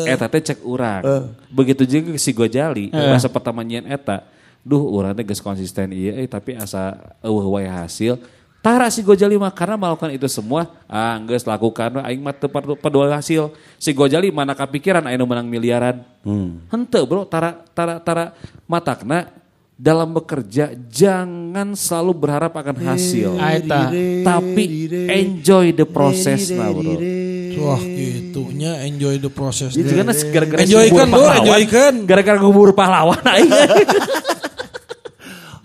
eta 0.09 0.27
teh 0.27 0.43
cek 0.43 0.61
urang. 0.65 1.03
Begitu 1.49 1.87
juga 1.87 2.19
si 2.19 2.35
Gojali, 2.35 2.91
masa 2.91 3.31
pertama 3.31 3.63
nyian 3.63 3.87
eta. 3.87 4.27
Duh, 4.65 4.81
urang 4.81 5.13
teh 5.13 5.23
geus 5.23 5.45
konsisten 5.45 5.93
iya 5.93 6.17
eh 6.17 6.27
tapi 6.27 6.57
asa 6.57 6.97
eueuh 7.21 7.47
wae 7.55 7.69
hasil. 7.69 8.17
Tara 8.65 8.89
si 8.89 9.05
Gojali 9.05 9.37
mah 9.37 9.53
karena 9.53 9.77
melakukan 9.77 10.09
itu 10.09 10.25
semua, 10.25 10.73
ah 10.89 11.21
geus 11.21 11.45
lakukan 11.45 12.01
aing 12.01 12.25
mah 12.25 12.33
teu 12.33 12.49
peduli 12.81 13.13
hasil. 13.13 13.53
Si 13.77 13.93
Gojali 13.93 14.33
mana 14.33 14.57
kepikiran 14.57 15.05
aing 15.05 15.21
menang 15.21 15.45
miliaran. 15.45 16.01
Henteu 16.73 17.05
bro, 17.05 17.29
tara 17.29 17.61
tara 17.77 18.01
tara 18.01 18.33
matakna 18.65 19.29
dalam 19.77 20.17
bekerja 20.17 20.73
jangan 20.89 21.77
selalu 21.77 22.17
berharap 22.17 22.57
akan 22.57 22.77
hasil. 22.89 23.37
Aeta. 23.37 23.93
Tapi 24.25 24.65
enjoy 25.13 25.77
the 25.77 25.85
process 25.85 26.49
nah 26.49 26.73
bro. 26.73 26.97
Wah 27.61 27.85
gitunya 27.85 28.81
enjoy 28.89 29.21
the 29.21 29.29
process. 29.29 29.77
Jadi 29.77 29.93
kan 29.93 30.09
gara-gara 30.33 30.65
Enjoykan, 30.65 31.05
ngubur 31.05 31.13
bro, 31.13 31.21
pahlawan. 31.21 31.37
enjoykan. 31.45 31.93
Gara-gara 32.09 32.39
ngubur 32.41 32.69
pahlawan 32.73 33.21
aing. 33.29 33.51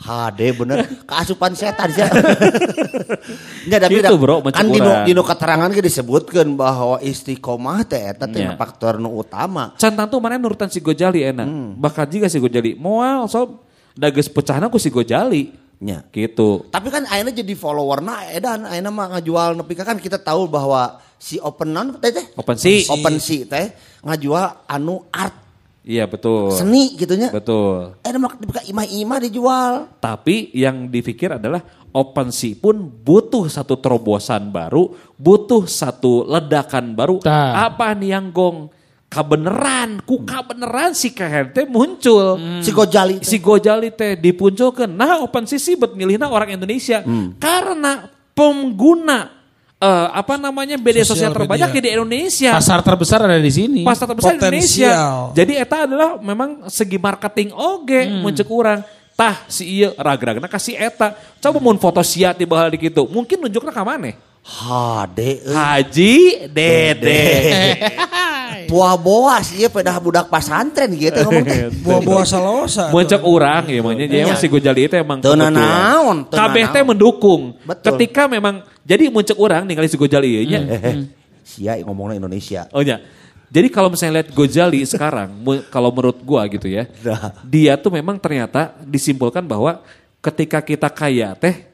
HD 0.10 0.58
bener 0.58 0.90
keasupan 1.06 1.54
setan 1.54 1.94
sih. 1.94 2.02
Nya 3.70 3.78
tapi 3.78 4.02
Gitu, 4.02 4.16
bro, 4.18 4.42
kan 4.42 4.66
mencek 4.66 5.06
dino 5.06 5.22
keterangan 5.22 5.70
ge 5.70 5.82
disebutkeun 5.86 6.58
bahwa 6.58 6.98
istiqomah 6.98 7.86
teh 7.86 8.10
eta 8.10 8.26
teh 8.26 8.42
Nya. 8.42 8.58
faktor 8.58 8.98
nu 8.98 9.14
utama. 9.14 9.78
Cantan 9.78 10.10
tuh 10.10 10.18
mana 10.18 10.42
nurutan 10.42 10.72
si 10.72 10.82
Gojali 10.82 11.22
enak. 11.22 11.78
Bakal 11.78 12.10
juga 12.10 12.26
si 12.26 12.42
Gojali. 12.42 12.74
Moal 12.74 13.30
so 13.30 13.62
dages 13.94 14.26
pecahna 14.26 14.72
ku 14.74 14.82
si 14.82 14.90
Gojali. 14.90 15.54
Nya. 15.80 16.04
Gitu. 16.12 16.68
Tapi 16.74 16.88
kan 16.92 17.08
akhirnya 17.08 17.40
jadi 17.40 17.54
followerna 17.56 18.34
edan 18.36 18.68
akhirnya 18.68 18.92
mah 18.92 19.08
ngajual 19.16 19.56
nepi 19.56 19.74
ka 19.78 19.88
kan 19.88 19.96
kita 19.96 20.20
tahu 20.20 20.50
bahwa 20.52 21.00
si 21.16 21.40
open 21.40 21.72
non 21.72 21.88
teh 22.00 22.12
teh 22.12 22.26
Open 22.36 22.56
sea. 22.60 22.84
open 22.92 23.16
sea 23.20 23.44
teh 23.48 23.66
ngajual 24.04 24.68
anu 24.68 25.08
art 25.12 25.49
Iya 25.90 26.06
betul. 26.06 26.54
seni 26.54 26.94
gitunya. 26.94 27.34
Betul. 27.34 27.98
Eh 28.06 28.14
mah 28.14 28.38
nepi 28.38 28.54
ka 28.54 28.62
imah-imah 28.62 29.18
dijual. 29.26 29.74
Tapi 29.98 30.54
yang 30.54 30.86
dipikir 30.86 31.34
adalah 31.34 31.66
OpenSea 31.90 32.62
pun 32.62 32.86
butuh 32.86 33.50
satu 33.50 33.82
terobosan 33.82 34.54
baru, 34.54 34.94
butuh 35.18 35.66
satu 35.66 36.30
ledakan 36.30 36.94
baru. 36.94 37.18
Tah. 37.26 37.74
Apa 37.74 37.98
nih 37.98 38.14
yang 38.14 38.30
gong? 38.30 38.70
Kabeneran, 39.10 40.06
ku 40.06 40.22
kabeneran 40.22 40.94
si 40.94 41.10
KHT 41.10 41.66
muncul. 41.66 42.38
Si 42.62 42.70
Gojali 42.70 43.18
teh. 43.18 43.26
si 43.26 43.42
Gojali 43.42 43.90
teh 43.90 44.14
dipunculkan. 44.14 44.86
Nah, 44.86 45.26
OpenSea 45.26 45.58
sih 45.58 45.74
buat 45.74 45.98
milihna 45.98 46.30
orang 46.30 46.54
Indonesia 46.54 47.02
karena 47.42 48.06
pengguna 48.38 49.39
eh, 49.80 50.08
apa 50.12 50.36
namanya 50.36 50.76
media 50.76 51.02
sosial, 51.08 51.32
Sosial 51.32 51.40
terbanyak 51.40 51.70
media. 51.72 51.84
di 51.84 51.90
Indonesia. 51.96 52.52
Pasar 52.54 52.80
terbesar 52.84 53.20
ada 53.24 53.40
di 53.40 53.52
sini. 53.52 53.82
Pasar 53.88 54.06
terbesar 54.12 54.36
di 54.36 54.40
Indonesia. 54.40 54.92
Potensial. 54.92 55.18
Jadi 55.36 55.54
eta 55.56 55.78
adalah 55.88 56.10
memang 56.20 56.68
segi 56.68 57.00
marketing 57.00 57.56
oge 57.56 58.02
muncul 58.20 58.46
kurang. 58.46 58.84
Tah 59.20 59.36
si 59.52 59.84
iya 59.84 59.92
ragragna 60.00 60.48
kasih 60.48 60.80
eta. 60.80 61.12
Coba 61.44 61.60
mun 61.60 61.76
foto 61.76 62.00
sia 62.04 62.32
di 62.32 62.48
bawah 62.48 62.72
di. 62.72 63.08
Mungkin 63.08 63.44
nunjukna 63.44 63.72
ka 63.76 63.84
maneh. 63.84 64.29
HD 64.44 65.20
euy. 65.46 65.54
Haji 65.54 66.16
Dede. 66.50 67.26
Buah 68.70 68.94
boas 69.02 69.50
ieu 69.58 69.66
pedah 69.66 69.98
budak 69.98 70.30
pasantren 70.30 70.94
gitu 70.94 71.26
ngomong 71.26 71.46
teh. 71.46 71.74
Buah-buah 71.82 72.26
salosa. 72.26 72.94
Muncul 72.94 73.22
urang 73.26 73.66
ya 73.66 73.82
makanya 73.82 74.06
jadi 74.06 74.22
emang 74.30 74.38
si 74.38 74.46
Gojali 74.46 74.82
itu 74.86 74.94
emang 74.94 75.18
Teu 75.26 75.34
teu 75.34 76.38
Kabeh 76.38 76.66
teh 76.70 76.84
mendukung. 76.86 77.58
Betul. 77.66 77.98
Ketika 77.98 78.30
memang 78.30 78.62
jadi 78.86 79.10
muncul 79.10 79.38
urang 79.42 79.66
ningali 79.66 79.90
si 79.90 79.98
Gojali 79.98 80.30
ieu 80.38 80.44
nya. 80.46 80.62
Eh, 80.70 80.82
eh, 80.86 80.96
sia 81.42 81.82
ngomongnya 81.82 82.22
Indonesia. 82.22 82.70
Oh 82.70 82.86
ya. 82.86 83.02
Jadi 83.50 83.68
kalau 83.74 83.90
misalnya 83.90 84.22
lihat 84.22 84.30
Gojali 84.38 84.86
sekarang, 84.86 85.34
kalau 85.74 85.90
menurut 85.90 86.22
gua 86.22 86.46
gitu 86.46 86.70
ya, 86.70 86.86
Nah. 87.02 87.34
dia 87.42 87.74
tuh 87.82 87.90
memang 87.90 88.22
ternyata 88.22 88.78
disimpulkan 88.86 89.42
bahwa 89.42 89.82
ketika 90.22 90.62
kita 90.62 90.86
kaya 90.94 91.34
teh, 91.34 91.69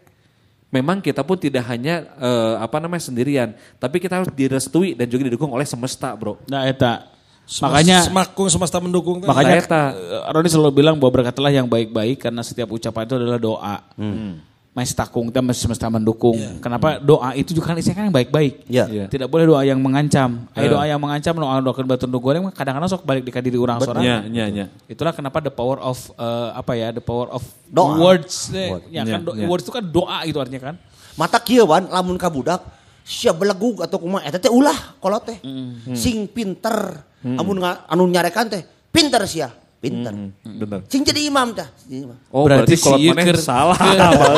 memang 0.67 0.99
kita 0.99 1.21
pun 1.21 1.35
tidak 1.35 1.65
hanya 1.65 2.07
eh, 2.15 2.55
apa 2.57 2.77
namanya 2.77 3.03
sendirian, 3.03 3.51
tapi 3.75 3.97
kita 3.97 4.19
harus 4.19 4.29
direstui 4.29 4.93
dan 4.93 5.05
juga 5.05 5.25
didukung 5.25 5.49
oleh 5.49 5.63
semesta, 5.63 6.13
bro. 6.13 6.37
Nah 6.45 6.65
eta. 6.65 7.11
Semas- 7.45 7.69
Makanya 7.69 7.97
semakung 8.01 8.49
semesta 8.49 8.81
mendukung. 8.81 9.21
teh. 9.21 9.29
makanya 9.29 9.61
Eta. 9.61 9.81
eh, 9.93 10.33
Roni 10.33 10.49
selalu 10.49 10.71
bilang 10.75 10.97
bahwa 10.97 11.13
berkatalah 11.13 11.53
yang 11.53 11.69
baik-baik 11.69 12.17
karena 12.19 12.41
setiap 12.41 12.65
ucapan 12.67 13.05
itu 13.05 13.15
adalah 13.15 13.37
doa. 13.37 13.75
Mas 13.95 14.54
takung 14.91 15.31
kita 15.31 15.39
mesti 15.39 15.63
semesta 15.63 15.87
mendukung. 15.87 16.35
Kenapa 16.59 16.99
doa 16.99 17.31
itu 17.31 17.55
juga 17.55 17.71
kan 17.71 17.79
isinya 17.79 17.95
kan 17.95 18.11
yang 18.11 18.15
baik-baik. 18.15 18.53
Iya. 18.67 18.85
Iya. 18.91 19.05
Tidak 19.07 19.31
boleh 19.31 19.47
doa 19.47 19.63
yang 19.63 19.79
mengancam. 19.79 20.43
Ayo 20.51 20.75
doa 20.75 20.83
yang 20.83 20.99
mengancam, 20.99 21.31
doa 21.31 21.63
doa 21.63 21.83
batu 21.87 22.03
nu 22.03 22.19
goreng 22.19 22.43
kadang-kadang 22.51 22.91
sok 22.91 23.07
balik 23.07 23.23
di 23.23 23.31
diri 23.31 23.55
orang 23.55 23.79
seorang. 23.79 24.03
Nya, 24.03 24.17
nya, 24.27 24.45
nya. 24.51 24.65
Itulah 24.85 25.15
kenapa 25.15 25.39
the 25.39 25.47
power 25.47 25.79
of 25.79 25.95
eh, 26.11 26.49
apa 26.51 26.75
ya, 26.75 26.91
the 26.91 26.99
power 26.99 27.31
of 27.31 27.39
Doa. 27.71 27.95
words. 27.95 28.51
eh. 28.51 28.75
Ya 28.91 29.07
Iya, 29.07 29.15
kan 29.15 29.21
do- 29.23 29.35
iya. 29.39 29.47
words 29.47 29.63
itu 29.63 29.71
kan 29.71 29.85
doa 29.87 30.27
itu 30.27 30.35
artinya 30.35 30.59
kan. 30.59 30.75
Mata 31.15 31.39
kieu 31.39 31.63
wan 31.63 31.87
lamun 31.87 32.19
ka 32.19 32.27
budak 32.27 32.59
sia 33.07 33.31
belegug 33.31 33.79
atau 33.79 33.95
kumaha 33.95 34.27
eta 34.27 34.43
teh 34.43 34.51
ulah 34.51 34.75
kolot 34.99 35.23
teh. 35.23 35.39
Hmm. 35.39 35.95
Sing 35.95 36.27
pinter. 36.27 36.99
Amun 37.23 37.63
nga- 37.63 37.87
anu 37.87 38.05
nyarekan 38.05 38.51
teh 38.51 38.61
pinter 38.91 39.23
sia, 39.25 39.49
pinter. 39.75 40.13
Bener. 40.41 40.79
Sing 40.89 41.01
jadi 41.01 41.29
imam 41.29 41.53
teh. 41.53 41.67
jadi 41.85 41.95
imam. 42.09 42.17
Oh 42.33 42.43
Berarti 42.43 42.73
berarti, 42.73 42.75
kalau 42.81 42.97
si 42.97 43.07
mana 43.11 43.37
salah. 43.37 43.77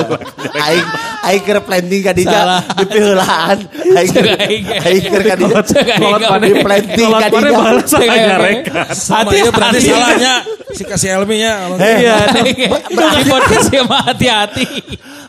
Aing 0.68 0.88
aing 1.24 1.44
keur 1.44 1.60
planting 1.64 2.02
ka 2.04 2.12
dinya 2.12 2.40
Salah. 2.44 2.62
di 2.76 2.86
piheulaan. 2.86 3.58
Aing 3.96 4.64
aing 4.84 5.04
keur 5.08 5.24
ka 5.24 5.36
dinya. 5.36 5.56
Cek 5.64 5.88
aing 5.88 6.02
Kolot 6.02 6.20
nggak 6.20 6.32
mana 6.32 6.46
planting 6.62 7.08
Kalau 7.08 7.20
ka 7.20 7.28
mana 7.30 7.48
dinya. 7.48 7.60
balas 7.64 7.86
saya 7.88 8.08
nyarekan. 8.12 8.86
Sama 8.92 9.30
itu 9.32 9.50
berarti 9.50 9.80
salahnya 9.82 10.34
si 10.74 10.84
kasih 10.84 11.10
Elmi 11.16 11.38
ya. 11.40 11.54
Iya. 11.80 12.16
Di 13.16 13.24
podcast 13.26 13.68
ya 13.72 13.84
mah 13.88 14.02
hati-hati. 14.12 14.66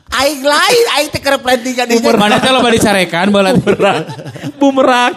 Aing 0.08 0.40
lain 0.42 0.84
aing 0.98 1.08
teh 1.12 1.20
keur 1.20 1.38
planting 1.38 1.74
ka 1.76 1.84
dinya. 1.84 2.10
Mana 2.16 2.40
teh 2.40 2.50
lo 2.50 2.58
bari 2.58 2.80
carekan 2.80 3.30
bola. 3.30 3.54
Bumerang. 4.58 5.12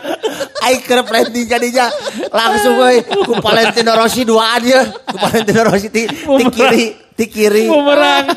Aing 0.62 0.82
keur 0.86 1.02
planting 1.06 1.48
ka 1.50 1.58
dinya. 1.58 1.90
Langsung 2.30 2.78
we 2.78 3.02
ku 3.02 3.34
Valentino 3.42 3.92
Rossi 3.98 4.22
duaan 4.22 4.62
ya. 4.62 4.86
Ku 4.86 5.18
Valentino 5.18 5.62
Rossi 5.66 5.90
ti, 5.90 6.06
ti 6.06 6.44
kiri, 6.54 6.86
ti 7.18 7.26
kiri. 7.26 7.66
Bumerang. 7.66 8.30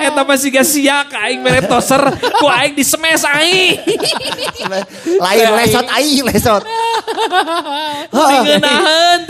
Eta 0.00 0.24
masih 0.24 0.48
gak 0.52 0.64
siak 0.64 1.12
aing 1.12 1.44
mere 1.44 1.60
toser 1.68 2.00
ku 2.40 2.48
aing 2.48 2.72
di 2.72 2.84
smash 2.84 3.28
aing. 3.28 3.76
Lain 5.20 5.48
lesot 5.60 5.86
aing 6.00 6.24
lesot. 6.24 6.62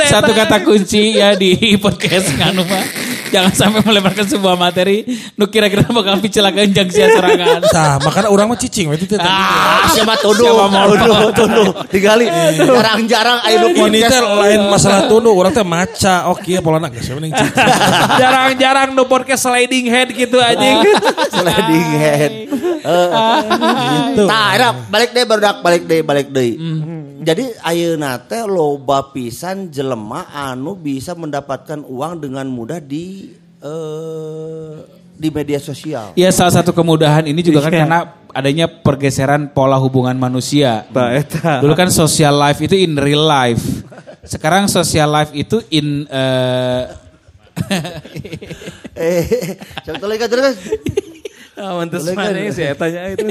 Satu 0.06 0.30
kata 0.30 0.62
kunci 0.62 1.18
ya 1.18 1.34
di 1.34 1.74
podcast 1.82 2.30
nganu 2.34 2.62
mah. 2.62 3.05
Jangan 3.34 3.52
sampai 3.52 3.80
melebarkan 3.82 4.26
sebuah 4.26 4.54
materi 4.54 5.02
nu 5.34 5.50
kira-kira 5.50 5.86
bakal 5.90 6.18
picelakan 6.22 6.70
jang 6.70 6.88
sia 6.90 7.10
sorangan. 7.10 7.60
Tah, 7.74 7.98
makanya 8.00 8.28
orang 8.30 8.46
mah 8.52 8.58
cicing 8.58 8.92
itu 8.94 9.06
teh. 9.06 9.18
Ah, 9.18 9.88
siapa 9.90 10.14
tuduh, 10.20 10.46
Siapa 10.46 10.64
mau 10.70 10.90
tuduh, 10.94 11.30
tuduh. 11.34 11.70
Digali. 11.90 12.26
Jarang-jarang 12.56 13.38
aing 13.46 13.58
nu 13.60 13.68
Ini 13.90 14.00
teh 14.06 14.20
lain 14.22 14.60
masalah 14.70 15.10
tunu, 15.10 15.30
orang 15.34 15.52
teh 15.52 15.66
maca. 15.66 16.30
Oke, 16.32 16.58
pola 16.62 16.78
nak 16.78 16.94
siapa 16.98 17.18
ning 17.18 17.34
cicing. 17.34 17.66
Jarang-jarang 18.22 18.88
no 18.94 19.04
podcast 19.10 19.46
sliding 19.48 19.90
head 19.90 20.08
gitu 20.14 20.38
anjing. 20.38 20.86
Sliding 21.30 21.88
head. 21.98 22.32
Gitu. 22.46 24.24
Tah, 24.26 24.48
era 24.54 24.68
balik 24.86 25.10
deh 25.12 25.24
barudak 25.26 25.56
balik 25.60 25.82
deh 25.84 26.00
balik 26.06 26.28
deh. 26.30 26.54
Jadi 27.26 27.50
ayeuna 27.58 28.22
teh 28.22 28.46
loba 28.46 29.10
pisan 29.10 29.66
jelema 29.74 30.30
anu 30.30 30.78
bisa 30.78 31.10
mendapatkan 31.18 31.82
uang 31.82 32.22
dengan 32.22 32.46
mudah 32.46 32.78
di 32.78 33.34
eh 33.58 34.74
di 35.16 35.28
media 35.34 35.58
sosial. 35.58 36.14
Ya 36.14 36.30
salah 36.30 36.54
satu 36.62 36.70
kemudahan 36.70 37.26
ini 37.26 37.42
juga 37.42 37.66
kan 37.66 37.74
karena 37.74 38.00
adanya 38.30 38.70
pergeseran 38.70 39.50
pola 39.50 39.74
hubungan 39.74 40.14
manusia. 40.14 40.86
Eta. 40.94 41.66
Dulu 41.66 41.74
kan 41.74 41.90
social 41.90 42.38
life 42.38 42.62
itu 42.62 42.78
in 42.78 42.94
real 42.94 43.26
life. 43.26 43.82
Sekarang 44.22 44.70
social 44.70 45.10
life 45.10 45.34
itu 45.34 45.58
in 45.74 46.06
eh 46.06 46.86
Eh, 48.96 49.24
sebetulnya 49.84 50.18
kan 50.24 50.28
terus 50.30 50.56
Ah, 51.56 51.72
mantes 51.80 52.04
mana 52.12 52.36
sih 52.52 52.68
tanya 52.76 53.16
itu. 53.16 53.26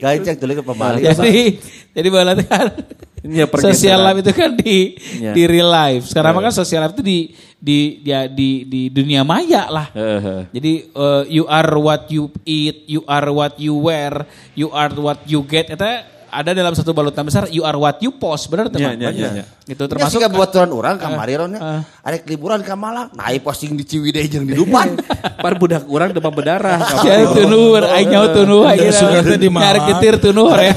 Cek 0.00 0.36
dulu 0.42 0.52
ke 0.56 0.64
pemali. 0.64 1.04
jadi 1.04 1.60
jadi 1.92 2.08
bala 2.08 2.32
kan 2.40 2.72
Ya, 3.18 3.50
pergeseran. 3.50 3.74
sosial 3.74 3.98
life 3.98 4.18
itu 4.22 4.32
kan 4.32 4.50
di 4.54 4.94
Ya. 5.18 5.34
di 5.34 5.42
real 5.44 5.66
life. 5.66 6.06
Sekarang 6.06 6.38
mah 6.38 6.48
kan 6.48 6.54
sosial 6.54 6.86
life 6.86 6.94
itu 6.94 7.02
di 7.02 7.18
di 7.58 7.78
dia 7.98 8.30
di 8.30 8.62
di 8.62 8.86
dunia 8.88 9.26
maya 9.26 9.66
lah. 9.66 9.90
Heeh. 9.90 10.46
Jadi 10.54 10.72
eh, 10.86 11.22
you 11.26 11.44
are 11.44 11.66
what 11.76 12.06
you 12.08 12.30
eat, 12.46 12.86
you 12.86 13.02
are 13.04 13.26
what 13.28 13.58
you 13.58 13.74
wear, 13.74 14.22
you 14.54 14.70
are 14.70 14.94
what 14.94 15.18
you 15.26 15.42
get. 15.42 15.66
Itu 15.66 15.82
ada 16.28 16.50
dalam 16.52 16.72
satu 16.76 16.92
balutan 16.92 17.24
besar 17.24 17.48
you 17.48 17.64
are 17.64 17.76
what 17.76 17.96
you 18.04 18.12
post. 18.12 18.48
Benar 18.52 18.68
teman? 18.68 18.96
Ya, 18.96 19.08
ya, 19.08 19.10
ya, 19.10 19.30
ya. 19.42 19.44
Itu 19.68 19.84
Termasuk 19.84 20.20
termasuk 20.20 20.36
buat 20.36 20.48
tuan 20.52 20.70
orang 20.72 20.96
kamari 20.96 21.34
ron 21.36 21.56
ya. 21.56 21.84
Arek 22.04 22.24
liburan 22.28 22.60
ke 22.64 22.72
Malang, 22.72 23.12
naik 23.12 23.44
posting 23.44 23.76
di 23.76 23.84
Ciwidey 23.84 24.24
jeung 24.28 24.44
di 24.48 24.56
Dupan. 24.56 24.96
Par 25.44 25.56
budak 25.60 25.84
orang 25.88 26.12
demam 26.12 26.32
berdarah. 26.32 26.78
Ya 27.04 27.20
aing 27.20 28.12
tunuh 28.32 28.64
aja. 28.64 28.88
sudah 28.92 29.20
teh 29.24 29.36
di 29.36 29.48
Nyari 29.48 29.80
Malang. 29.80 29.88
ketir 29.96 30.14
tunuh 30.20 30.46
hoream. 30.48 30.76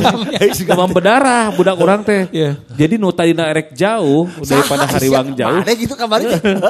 demam 0.68 0.90
berdarah 0.92 1.52
budak 1.56 1.76
orang 1.80 2.00
teh. 2.04 2.28
Iya. 2.32 2.60
Jadi 2.76 3.00
nu 3.00 3.12
tadina 3.12 3.48
erek 3.48 3.76
jauh 3.76 4.28
daripada 4.44 4.88
hariwang 4.88 5.36
jauh. 5.36 5.62
Mana 5.64 5.74
gitu 5.76 5.94
kamari 5.96 6.26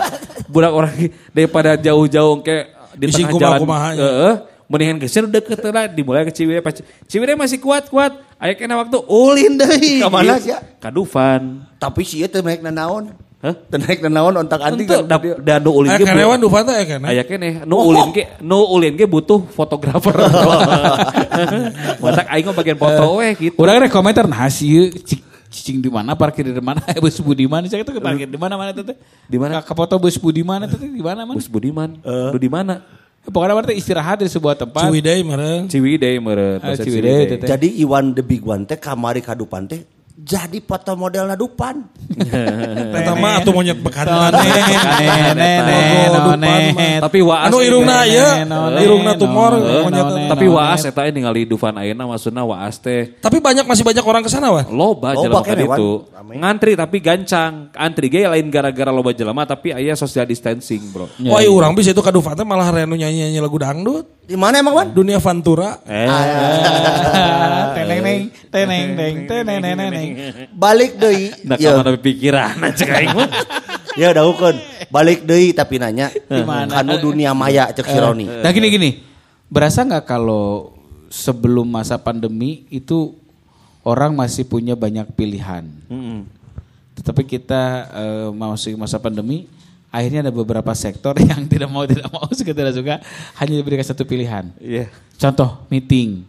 budak 0.54 0.72
orang 0.74 0.94
daripada 1.32 1.80
jauh-jauh 1.80 2.44
ke 2.44 2.82
di 2.92 3.08
tengah 3.08 3.40
jalan. 3.40 3.60
kumaha, 3.64 3.90
ya. 3.96 4.51
Mendingan 4.72 4.98
geus 4.98 5.12
deket 5.12 5.60
lah 5.68 5.86
dimulai 5.86 6.24
ke 6.24 6.32
Ciwidey 6.32 6.64
pas 6.64 6.72
Ciwidey 7.06 7.36
masih 7.36 7.60
kuat-kuat. 7.60 8.16
Aya 8.40 8.56
kena 8.56 8.80
waktu 8.80 8.96
ulin 9.04 9.60
deui. 9.60 10.00
Ka 10.00 10.08
mana 10.08 10.40
Gitu. 10.40 10.48
sia? 10.48 10.64
Ka 10.80 10.88
Dufan. 10.88 11.68
Tapi 11.76 12.02
sih 12.02 12.24
teh 12.24 12.40
naik 12.40 12.64
nanaon. 12.64 13.12
Hah? 13.42 13.58
Teu 13.68 13.78
naik 13.78 14.00
nanaon 14.00 14.34
ontak 14.38 14.62
anting. 14.62 14.88
Ente 14.88 15.02
da, 15.04 15.18
da 15.20 15.56
nu 15.58 15.76
ulin 15.76 15.92
Eh 15.92 15.98
ge 15.98 16.06
karyawan 16.08 16.40
Dufan 16.40 16.64
teh 16.64 16.88
kene. 16.88 17.06
Aya 17.06 17.22
keneh 17.22 17.68
nu 17.68 17.84
ulin 17.84 18.10
ge 18.10 18.24
nu 18.40 18.64
ulin 18.66 18.96
ge 18.96 19.04
butuh 19.04 19.44
fotografer. 19.52 20.14
Masak 22.02 22.26
aing 22.30 22.46
mah 22.48 22.56
bagian 22.56 22.78
foto 22.78 23.04
we 23.18 23.30
gitu. 23.36 23.56
Urang 23.58 23.78
rek 23.80 23.92
komentar 23.92 24.26
nah 24.26 24.48
sih 24.48 24.90
cik- 24.94 25.26
cicing 25.52 25.78
di 25.80 25.92
mana 25.92 26.16
parkir 26.16 26.48
di 26.48 26.64
mana 26.64 26.80
bus 27.04 27.20
Budiman 27.20 27.66
saya 27.66 27.84
itu 27.84 27.92
parkir 27.94 28.24
di 28.26 28.40
mana 28.40 28.56
mana 28.56 28.72
tuh 28.72 28.88
teh 28.88 28.96
Di 29.28 29.36
mana? 29.36 29.60
ke 29.60 29.74
foto 29.74 30.00
bus 30.00 30.16
Budiman 30.16 30.64
itu 30.64 30.78
teh 30.78 30.88
di 30.88 31.04
mana 31.04 31.24
mana 31.24 31.36
Bus 31.36 31.50
Budiman. 31.50 32.00
Lu 32.06 32.38
di 32.38 32.48
mana? 32.48 32.82
Pokoknya 33.28 33.54
berarti 33.54 33.76
istirahat 33.78 34.26
di 34.26 34.30
sebuah 34.32 34.58
tempat 34.58 34.90
Ciwidey 34.90 35.22
meureun. 35.22 35.70
Ciwidey 35.70 36.16
meureun. 36.18 36.58
Ah, 36.62 36.74
Ciwidey. 36.74 37.38
Jadi 37.46 37.68
Iwan 37.86 38.18
the 38.18 38.26
Big 38.26 38.42
One 38.42 38.66
teh 38.66 38.82
kamari 38.82 39.22
ka 39.22 39.38
Dupan 39.38 39.70
teh 39.70 39.86
jadi 40.22 40.62
foto 40.62 40.94
modelna 40.94 41.34
Dupan. 41.34 41.82
Eta 43.02 43.18
mah 43.18 43.42
atuh 43.42 43.50
monyet 43.50 43.82
bekantan. 43.82 44.38
Tapi 47.02 47.20
waas 47.26 47.50
Anu 47.50 47.58
irungna 47.66 48.06
none, 48.46 48.80
irungna 48.86 49.18
tumor. 49.18 49.58
Tapi 50.30 50.46
waas 50.46 50.86
eta 50.86 51.10
ningali 51.10 51.50
Dufan 51.50 51.74
ayeuna 51.82 52.06
maksudna 52.06 52.46
waas 52.46 52.78
teh 52.78 53.18
Tapi 53.18 53.42
banyak 53.42 53.66
masih 53.66 53.82
banyak 53.82 54.06
orang 54.06 54.22
ke 54.22 54.30
sana, 54.30 54.54
Wan. 54.54 54.70
loba 54.70 55.18
jelema. 55.18 55.42
Rame. 56.22 56.38
Ngantri 56.38 56.78
tapi 56.78 56.98
gancang. 57.02 57.74
Antri 57.74 58.08
ge 58.14 58.30
lain 58.30 58.48
gara-gara 58.54 58.94
loba 58.94 59.10
jelema 59.12 59.44
tapi 59.50 59.74
aya 59.74 59.98
social 59.98 60.30
distancing, 60.30 60.94
Bro. 60.94 61.10
Ya, 61.18 61.34
Wah, 61.34 61.42
iya. 61.42 61.50
urang 61.50 61.74
bisa 61.74 61.92
itu 61.92 62.02
ka 62.06 62.14
Dufan 62.14 62.38
teh 62.38 62.46
malah 62.46 62.70
renu 62.70 62.94
nyanyi-nyanyi 62.94 63.42
lagu 63.42 63.58
dangdut. 63.58 64.21
Di 64.32 64.40
mana 64.40 64.64
emang, 64.64 64.72
Wan? 64.74 64.88
Dunia 64.88 65.20
Fantura. 65.20 65.84
Eh, 65.84 66.08
teneng 67.76 68.00
neng 68.00 68.22
teneng 68.48 68.86
neng 68.96 69.16
teneng 69.28 69.60
neng 69.60 69.90
neng 69.92 70.10
Balik 70.52 70.96
deui. 70.96 71.36
da 71.44 71.60
Iya. 71.60 71.76
kamana 71.76 72.00
pikiran 72.00 72.56
cek 72.80 72.90
aing 72.90 73.12
mah. 73.12 73.28
Ya 73.94 74.16
dahukeun. 74.16 74.56
Balik 74.88 75.28
deui 75.28 75.52
tapi 75.52 75.76
nanya 75.78 76.08
Di 76.08 76.44
mana? 76.44 76.80
anu 76.80 76.96
dunia 76.98 77.36
maya 77.36 77.68
cek 77.70 77.84
si 77.84 77.98
Roni. 77.98 78.24
Nah 78.24 78.52
gini 78.52 78.68
gini, 78.70 78.90
berasa 79.48 79.84
nggak 79.84 80.08
kalau 80.08 80.72
sebelum 81.12 81.68
masa 81.68 82.00
pandemi 82.00 82.64
itu 82.72 83.12
orang 83.84 84.16
masih 84.16 84.48
punya 84.48 84.80
banyak 84.80 85.12
pilihan. 85.12 85.68
Tetapi 86.96 87.24
kita 87.26 87.64
eh, 87.92 88.30
masuk 88.32 88.80
masa 88.80 88.96
pandemi, 88.96 89.44
akhirnya 89.92 90.26
ada 90.26 90.34
beberapa 90.34 90.72
sektor 90.74 91.14
yang 91.30 91.44
tidak 91.46 91.68
mau 91.68 91.84
tidak 91.84 92.08
mau 92.10 92.26
suka 92.32 92.56
tidak 92.56 92.74
suka 92.74 93.04
hanya 93.38 93.54
diberikan 93.60 93.86
satu 93.86 94.08
pilihan. 94.08 94.48
Iya. 94.58 94.88
Contoh 95.20 95.68
meeting, 95.70 96.24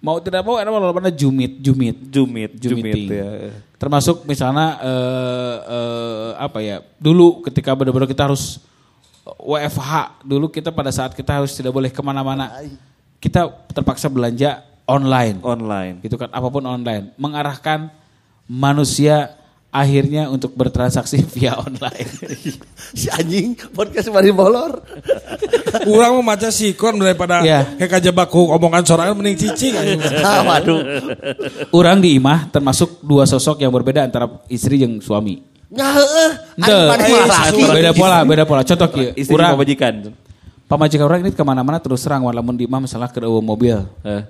mau 0.00 0.22
tidak 0.22 0.40
mau 0.46 0.56
ada 0.56 0.70
mana 0.70 1.12
jumit 1.12 1.60
jumit 1.60 1.98
Jumit, 2.08 2.50
jumit 2.56 3.10
ya. 3.10 3.52
Termasuk 3.76 4.22
misalnya 4.24 4.78
eh, 4.80 5.56
eh, 5.66 6.30
apa 6.38 6.58
ya? 6.62 6.80
Dulu 6.96 7.42
ketika 7.50 7.74
benar-benar 7.74 8.06
kita 8.06 8.30
harus 8.30 8.62
WFH, 9.22 10.22
dulu 10.26 10.50
kita 10.50 10.70
pada 10.70 10.90
saat 10.90 11.14
kita 11.14 11.42
harus 11.42 11.54
tidak 11.54 11.70
boleh 11.74 11.90
ke 11.90 12.02
mana-mana, 12.02 12.50
kita 13.22 13.46
terpaksa 13.70 14.10
belanja 14.10 14.62
online, 14.86 15.38
Online. 15.42 15.94
gitu 16.02 16.18
kan? 16.18 16.30
Apa 16.34 16.50
pun 16.50 16.62
online, 16.66 17.14
mengarahkan 17.14 17.86
manusia 18.50 19.30
akhirnya 19.72 20.28
untuk 20.28 20.52
bertransaksi 20.52 21.24
via 21.34 21.56
online. 21.56 22.10
Si 22.92 23.08
anjing 23.08 23.56
podcast 23.72 24.12
mari 24.12 24.28
molor. 24.28 24.84
Urang 25.88 26.20
mah 26.20 26.36
maca 26.36 26.52
sikon 26.52 27.00
daripada 27.00 27.40
Iya. 27.40 27.64
kayak 27.74 27.90
kajabak 27.98 28.28
omongan 28.28 28.84
sorangan 28.84 29.16
mending 29.16 29.40
cicing. 29.40 29.72
Ah, 30.20 30.44
waduh. 30.44 31.00
Orang 31.72 31.98
di 31.98 32.14
imah 32.14 32.52
termasuk 32.52 33.00
dua 33.00 33.24
sosok 33.24 33.58
yang 33.58 33.72
berbeda 33.72 34.04
antara 34.04 34.28
istri 34.46 34.76
dan 34.76 35.00
suami. 35.00 35.40
Ya 35.72 35.88
Anu 35.88 36.84
mah 36.84 37.26
laki. 37.48 37.64
beda 37.64 37.90
pola, 37.96 38.18
beda 38.22 38.44
pola. 38.44 38.60
Contoh 38.60 38.88
kieu, 38.92 39.16
Istri 39.16 39.32
urang 39.32 39.56
pamajikan. 39.56 39.94
pamajikan 40.68 41.04
orang 41.06 41.20
ini 41.22 41.32
ke 41.32 41.40
mana-mana 41.40 41.80
terus 41.80 42.00
terang 42.00 42.20
wan 42.22 42.32
lamun 42.32 42.52
di 42.52 42.68
imah 42.68 42.76
misalnya 42.78 43.08
ke 43.08 43.24
mobil 43.24 43.80
Eh. 44.04 44.20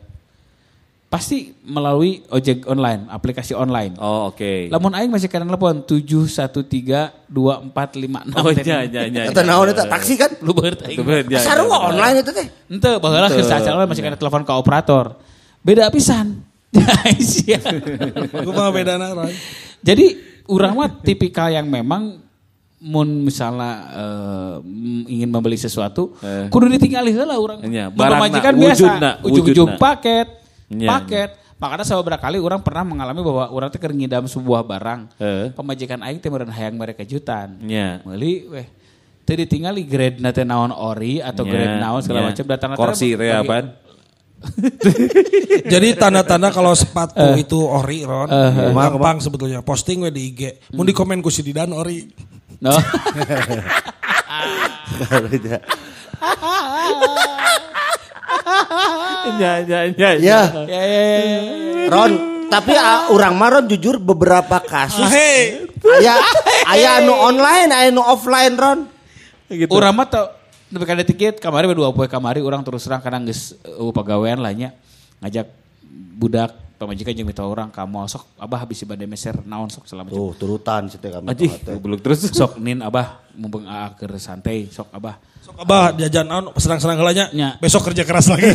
Pasti 1.12 1.52
melalui 1.60 2.24
ojek 2.26 2.64
online 2.64 3.04
aplikasi 3.06 3.52
online 3.52 3.92
Oh, 4.00 4.32
oke. 4.32 4.72
lamun 4.72 4.96
aing 4.96 5.12
masih 5.12 5.28
kena 5.28 5.44
telepon 5.44 5.84
tujuh 5.84 6.24
satu 6.24 6.64
tiga 6.64 7.12
dua 7.28 7.60
empat 7.60 7.92
lima 7.94 8.24
enam 8.24 8.40
Oh, 8.40 8.48
iya, 8.48 8.80
iya, 8.82 9.02
iya. 9.04 9.28
Eta 9.28 9.44
naon 9.44 9.68
eta 9.68 9.84
taksi 9.84 10.16
kan? 10.16 10.32
lu 10.40 10.56
beurt 10.56 10.80
aing 10.80 10.96
Itu 10.96 11.04
iya, 11.28 11.36
Sarua 11.36 11.68
iya. 11.68 11.78
online 11.86 12.16
itu 12.18 12.32
teh. 12.32 12.48
ente 12.66 12.90
baheula 12.96 13.28
ke 13.28 13.44
sacara 13.44 13.84
masih 13.84 14.00
kena 14.00 14.16
telepon 14.16 14.40
ke 14.40 14.52
operator 14.52 15.20
beda 15.60 15.92
pisan 15.92 16.40
Sia. 17.22 17.60
Aku 18.32 18.48
mah 18.48 18.72
bedana 18.72 19.12
Ron. 19.12 19.28
jadi 19.84 20.16
urang 20.48 20.74
mah 20.74 20.88
tipikal 20.98 21.46
yang 21.46 21.68
memang 21.68 22.24
mun 22.80 23.22
misalnya 23.22 23.84
mm, 24.58 25.06
ingin 25.06 25.28
membeli 25.28 25.54
sesuatu 25.54 26.16
Eh. 26.18 26.48
kudu 26.48 26.66
ditinggali 26.68 27.12
heula 27.12 27.36
urang 27.36 27.60
barangna, 27.60 27.92
pamajikan 27.94 28.54
biasa 28.56 28.80
wujudna, 28.80 29.10
ujung-ujung 29.22 29.70
paket 29.76 30.41
Nya, 30.72 30.88
paket 30.90 31.30
makanya 31.56 31.84
beberapa 31.94 32.18
kali 32.18 32.36
orang 32.36 32.58
pernah 32.58 32.82
mengalami 32.82 33.20
bahwa 33.20 33.44
orang 33.48 33.68
teh 33.68 33.78
keur 33.78 33.92
ngidam 33.92 34.26
sebuah 34.26 34.64
barang 34.64 35.00
Eh. 35.16 35.46
pemajikan 35.52 36.02
aing 36.02 36.18
teh 36.18 36.26
meureun 36.26 36.50
hayang 36.50 36.74
mere 36.74 36.90
kejutan 36.92 37.60
Nya. 37.60 38.00
meuli 38.02 38.48
weh 38.48 38.66
teu 39.22 39.36
ditinggali 39.36 39.84
grade 39.84 40.18
na 40.18 40.34
teh 40.34 40.42
naon 40.42 40.72
ori 40.72 41.20
atau 41.20 41.44
Nya, 41.44 41.52
grade 41.52 41.76
naon 41.78 42.00
segala 42.00 42.20
nya. 42.20 42.28
macam 42.32 42.44
datang 42.48 42.70
Korsi 42.74 43.14
teh 43.14 43.30
apaan? 43.30 43.66
Jadi 45.64 45.94
tanda-tanda 45.94 46.50
kalau 46.50 46.74
sepatu 46.74 47.38
itu 47.38 47.54
ori 47.54 48.02
Ron. 48.02 48.26
Eh, 48.26 48.74
gampang 48.74 49.22
sebetulnya. 49.22 49.62
Posting 49.62 50.02
we 50.02 50.10
di 50.10 50.34
IG. 50.34 50.40
Mau 50.74 50.82
di 50.82 50.90
komen 50.90 51.22
ku 51.22 51.30
si 51.30 51.46
Didan 51.46 51.70
ori. 51.70 52.10
no 52.58 52.74
Ya, 59.38 59.62
ya, 59.62 59.78
ya. 59.90 60.10
Ya, 60.18 60.18
ya 60.18 60.40
ya 60.66 60.82
ya. 61.22 61.38
Ron, 61.88 62.12
tapi 62.50 62.74
ah, 62.74 63.10
urang 63.14 63.34
mah 63.38 63.48
Ron 63.58 63.64
jujur 63.70 63.96
beberapa 64.02 64.58
kasus 64.60 65.08
Hei. 65.08 65.66
aya 65.98 66.14
aya 66.68 66.88
anu 67.02 67.14
online, 67.14 67.70
aya 67.70 67.88
anu 67.90 68.02
offline 68.02 68.54
Ron. 68.54 68.78
Gitu. 69.46 69.70
Urang 69.70 69.94
mah 69.94 70.06
teu 70.10 70.26
nepi 70.72 70.84
ka 70.88 70.94
tiket 71.04 71.34
kamari 71.36 71.68
we 71.68 71.76
dua 71.76 71.92
poe 71.92 72.08
kamari 72.08 72.40
urang 72.40 72.64
terus 72.64 72.88
terang 72.88 73.04
kadang 73.04 73.28
geus 73.28 73.52
uh, 73.68 73.92
pagawean 73.92 74.40
lah 74.40 74.56
nya 74.56 74.72
ngajak 75.20 75.52
budak 76.16 76.56
pamajikan 76.82 77.14
jeung 77.14 77.30
mita 77.30 77.46
orang 77.46 77.70
ka 77.70 77.86
mall 77.86 78.10
sok 78.10 78.26
abah 78.42 78.66
habis 78.66 78.82
bade 78.82 79.06
meser 79.06 79.38
naon 79.46 79.70
sok 79.70 79.86
selama 79.86 80.10
Tuh, 80.10 80.34
turutan 80.34 80.90
situ 80.90 81.06
kami. 81.06 81.30
Aji, 81.30 81.48
belum 81.78 81.98
terus. 82.02 82.26
sok 82.38 82.58
nin 82.58 82.82
abah 82.82 83.22
mumpung 83.38 83.62
aa 83.70 83.94
keur 83.94 84.18
santai 84.18 84.66
sok 84.66 84.90
abah 84.90 85.16
Sok 85.42 85.58
abah 85.58 85.90
jajan 85.98 86.22
naon 86.22 86.54
serang-serang 86.54 87.02
heulanya. 87.02 87.26
Nya. 87.34 87.58
Besok 87.58 87.90
kerja 87.90 88.06
keras 88.06 88.30
lagi. 88.30 88.46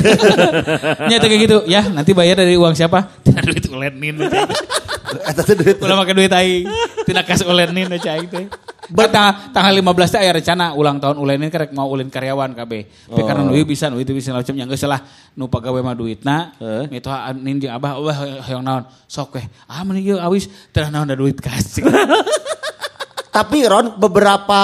nya 1.12 1.20
teh 1.20 1.28
kayak 1.28 1.42
gitu 1.44 1.58
ya 1.68 1.84
nanti 1.92 2.16
bayar 2.16 2.40
dari 2.40 2.56
uang 2.56 2.72
siapa 2.72 3.12
tina 3.28 3.44
duit 3.44 3.68
ulen 3.68 3.92
nin 4.00 4.16
Eta 5.24 5.42
teh 5.42 5.56
duit. 5.58 5.78
ulah 5.82 5.96
make 6.02 6.14
duit 6.14 6.32
aing 6.32 6.68
tina 7.08 7.22
kas 7.26 7.42
ulen 7.42 7.74
nin 7.74 7.90
aja 7.90 8.18
aing 8.18 8.30
teh 8.30 8.46
Kan 8.88 9.12
tanggal, 9.12 9.52
tanggal 9.52 9.74
15 9.84 10.14
teh 10.16 10.20
aya 10.24 10.32
rencana 10.40 10.66
ulang 10.72 10.96
tahun 11.04 11.20
ulenin 11.20 11.52
kerek 11.52 11.76
mau 11.76 11.92
ulin 11.92 12.08
karyawan 12.08 12.56
KB. 12.56 12.72
Tapi 13.12 13.22
karena 13.28 13.44
nu 13.44 13.52
ieu 13.52 13.68
bisa 13.68 13.92
nu 13.92 14.00
itu 14.00 14.16
bisa 14.16 14.32
macam 14.32 14.56
yang 14.56 14.72
geus 14.72 14.88
lah 14.88 15.04
nu 15.36 15.52
pagawe 15.52 15.76
mah 15.84 15.92
duitna. 15.92 16.56
Heeh. 16.56 16.96
Itu 16.96 17.12
nin 17.36 17.60
jeung 17.60 17.76
abah 17.76 18.00
wah 18.00 18.18
hoyong 18.48 18.64
naon 18.64 18.88
sok 19.12 19.36
weh. 19.36 19.46
Ah 19.68 19.84
mending 19.84 20.16
ieu 20.16 20.18
awis 20.24 20.48
teu 20.72 20.88
naon 20.88 21.04
da 21.04 21.20
duit 21.20 21.36
kas. 21.36 21.84
Tapi 23.38 23.70
Ron 23.70 24.02
beberapa 24.02 24.62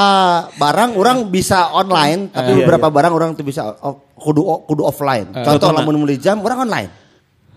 barang 0.58 0.98
orang 0.98 1.30
bisa 1.30 1.70
online, 1.78 2.34
tapi 2.34 2.58
Iya, 2.58 2.66
beberapa 2.66 2.90
barang 2.90 3.14
orang 3.14 3.30
tuh 3.38 3.46
bisa 3.46 3.70
oh, 3.70 4.10
kudu 4.18 4.66
kudu 4.66 4.82
offline. 4.82 5.30
Contoh 5.30 5.70
lamun 5.70 6.02
meuli 6.02 6.18
jam 6.18 6.42
orang 6.42 6.66
online. 6.66 6.90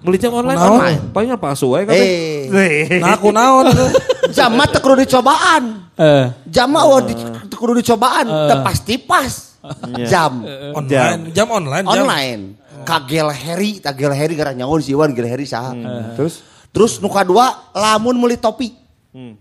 Beli 0.07 0.23
jam 0.23 0.31
online 0.39 0.55
Kunaon? 0.55 0.79
online. 0.79 1.01
Paling 1.11 1.31
apa 1.35 1.47
we 1.67 1.81
kabeh. 1.83 1.99
Eh, 2.47 3.03
Nah 3.03 3.19
aku 3.19 3.35
naon. 3.35 3.67
jam 4.37 4.55
mah 4.55 4.71
teu 4.71 4.79
kudu 4.79 5.03
dicobaan. 5.03 5.91
Eh. 5.99 6.27
Jam 6.47 6.71
mah 6.71 6.87
oh, 6.87 7.03
di, 7.03 7.19
teu 7.51 7.59
kudu 7.59 7.83
dicobaan, 7.83 8.23
teu 8.47 8.63
pasti 8.63 9.03
pas. 9.03 9.59
Jam 10.07 10.47
Online, 10.79 11.35
jam 11.35 11.51
online. 11.51 11.83
Jam. 11.91 12.07
online. 12.07 12.43
Kagel 12.87 13.35
Heri, 13.35 13.83
kagel 13.83 14.15
Heri 14.15 14.39
gara 14.39 14.55
nyaun 14.55 14.79
si 14.79 14.95
Iwan 14.95 15.11
gel 15.11 15.27
Heri 15.27 15.43
saha. 15.43 15.75
Terus 16.15 16.47
Terus 16.77 17.01
nu 17.01 17.09
kadua 17.09 17.73
lamun 17.73 18.21
meuli 18.21 18.37
topi. 18.37 18.69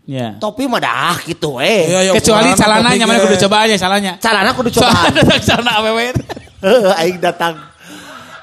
Ya. 0.08 0.39
Topi 0.39 0.71
mah 0.71 0.80
dah 0.80 1.19
gitu 1.28 1.60
eh. 1.60 1.84
Iya, 1.84 1.99
iya, 2.08 2.12
Kecuali 2.15 2.56
celana 2.56 2.95
nyaman 2.95 3.19
ge. 3.19 3.23
kudu 3.28 3.36
coba 3.43 3.67
aja 3.67 3.75
celana. 3.75 4.15
Calana 4.23 4.56
kudu 4.56 4.71
cobaan. 4.71 5.12
Soalnya 5.12 5.43
celana 5.51 5.71
awewe. 5.84 6.15
Heeh, 6.63 6.91
aing 6.95 7.19
datang. 7.19 7.60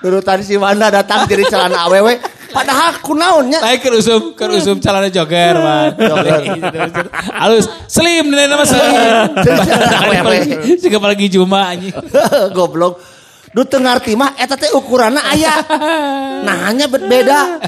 Dulu 0.03 0.19
tadi 0.19 0.43
si 0.43 0.59
Wanda 0.59 0.91
datang 0.91 1.31
jadi 1.31 1.47
celana 1.47 1.87
awewe. 1.87 2.19
Padahal 2.53 3.01
kunaonnya. 3.01 3.65
Lain 3.65 3.79
keur 3.81 3.97
usum, 3.97 4.37
keur 4.37 4.53
usum 4.53 4.77
celana 4.77 5.09
jogger, 5.09 5.57
man. 5.57 5.97
Halus, 7.41 7.65
slim 7.89 8.29
nilai 8.29 8.45
nama 8.45 8.67
slim. 8.69 8.93
Jadi 9.47 9.61
celana 9.65 9.99
awewe. 10.05 10.37
Siga 10.77 10.99
lagi 11.01 11.33
Juma. 11.33 11.73
Goblok. 12.57 13.01
Du 13.53 13.63
teu 13.63 13.77
ngarti 13.79 14.17
mah 14.17 14.33
eta 14.35 14.57
teh 14.57 14.73
ukuranna 14.73 15.21
aya. 15.23 15.53
Nah, 16.43 16.67
hanya 16.67 16.91
beda. 16.91 17.63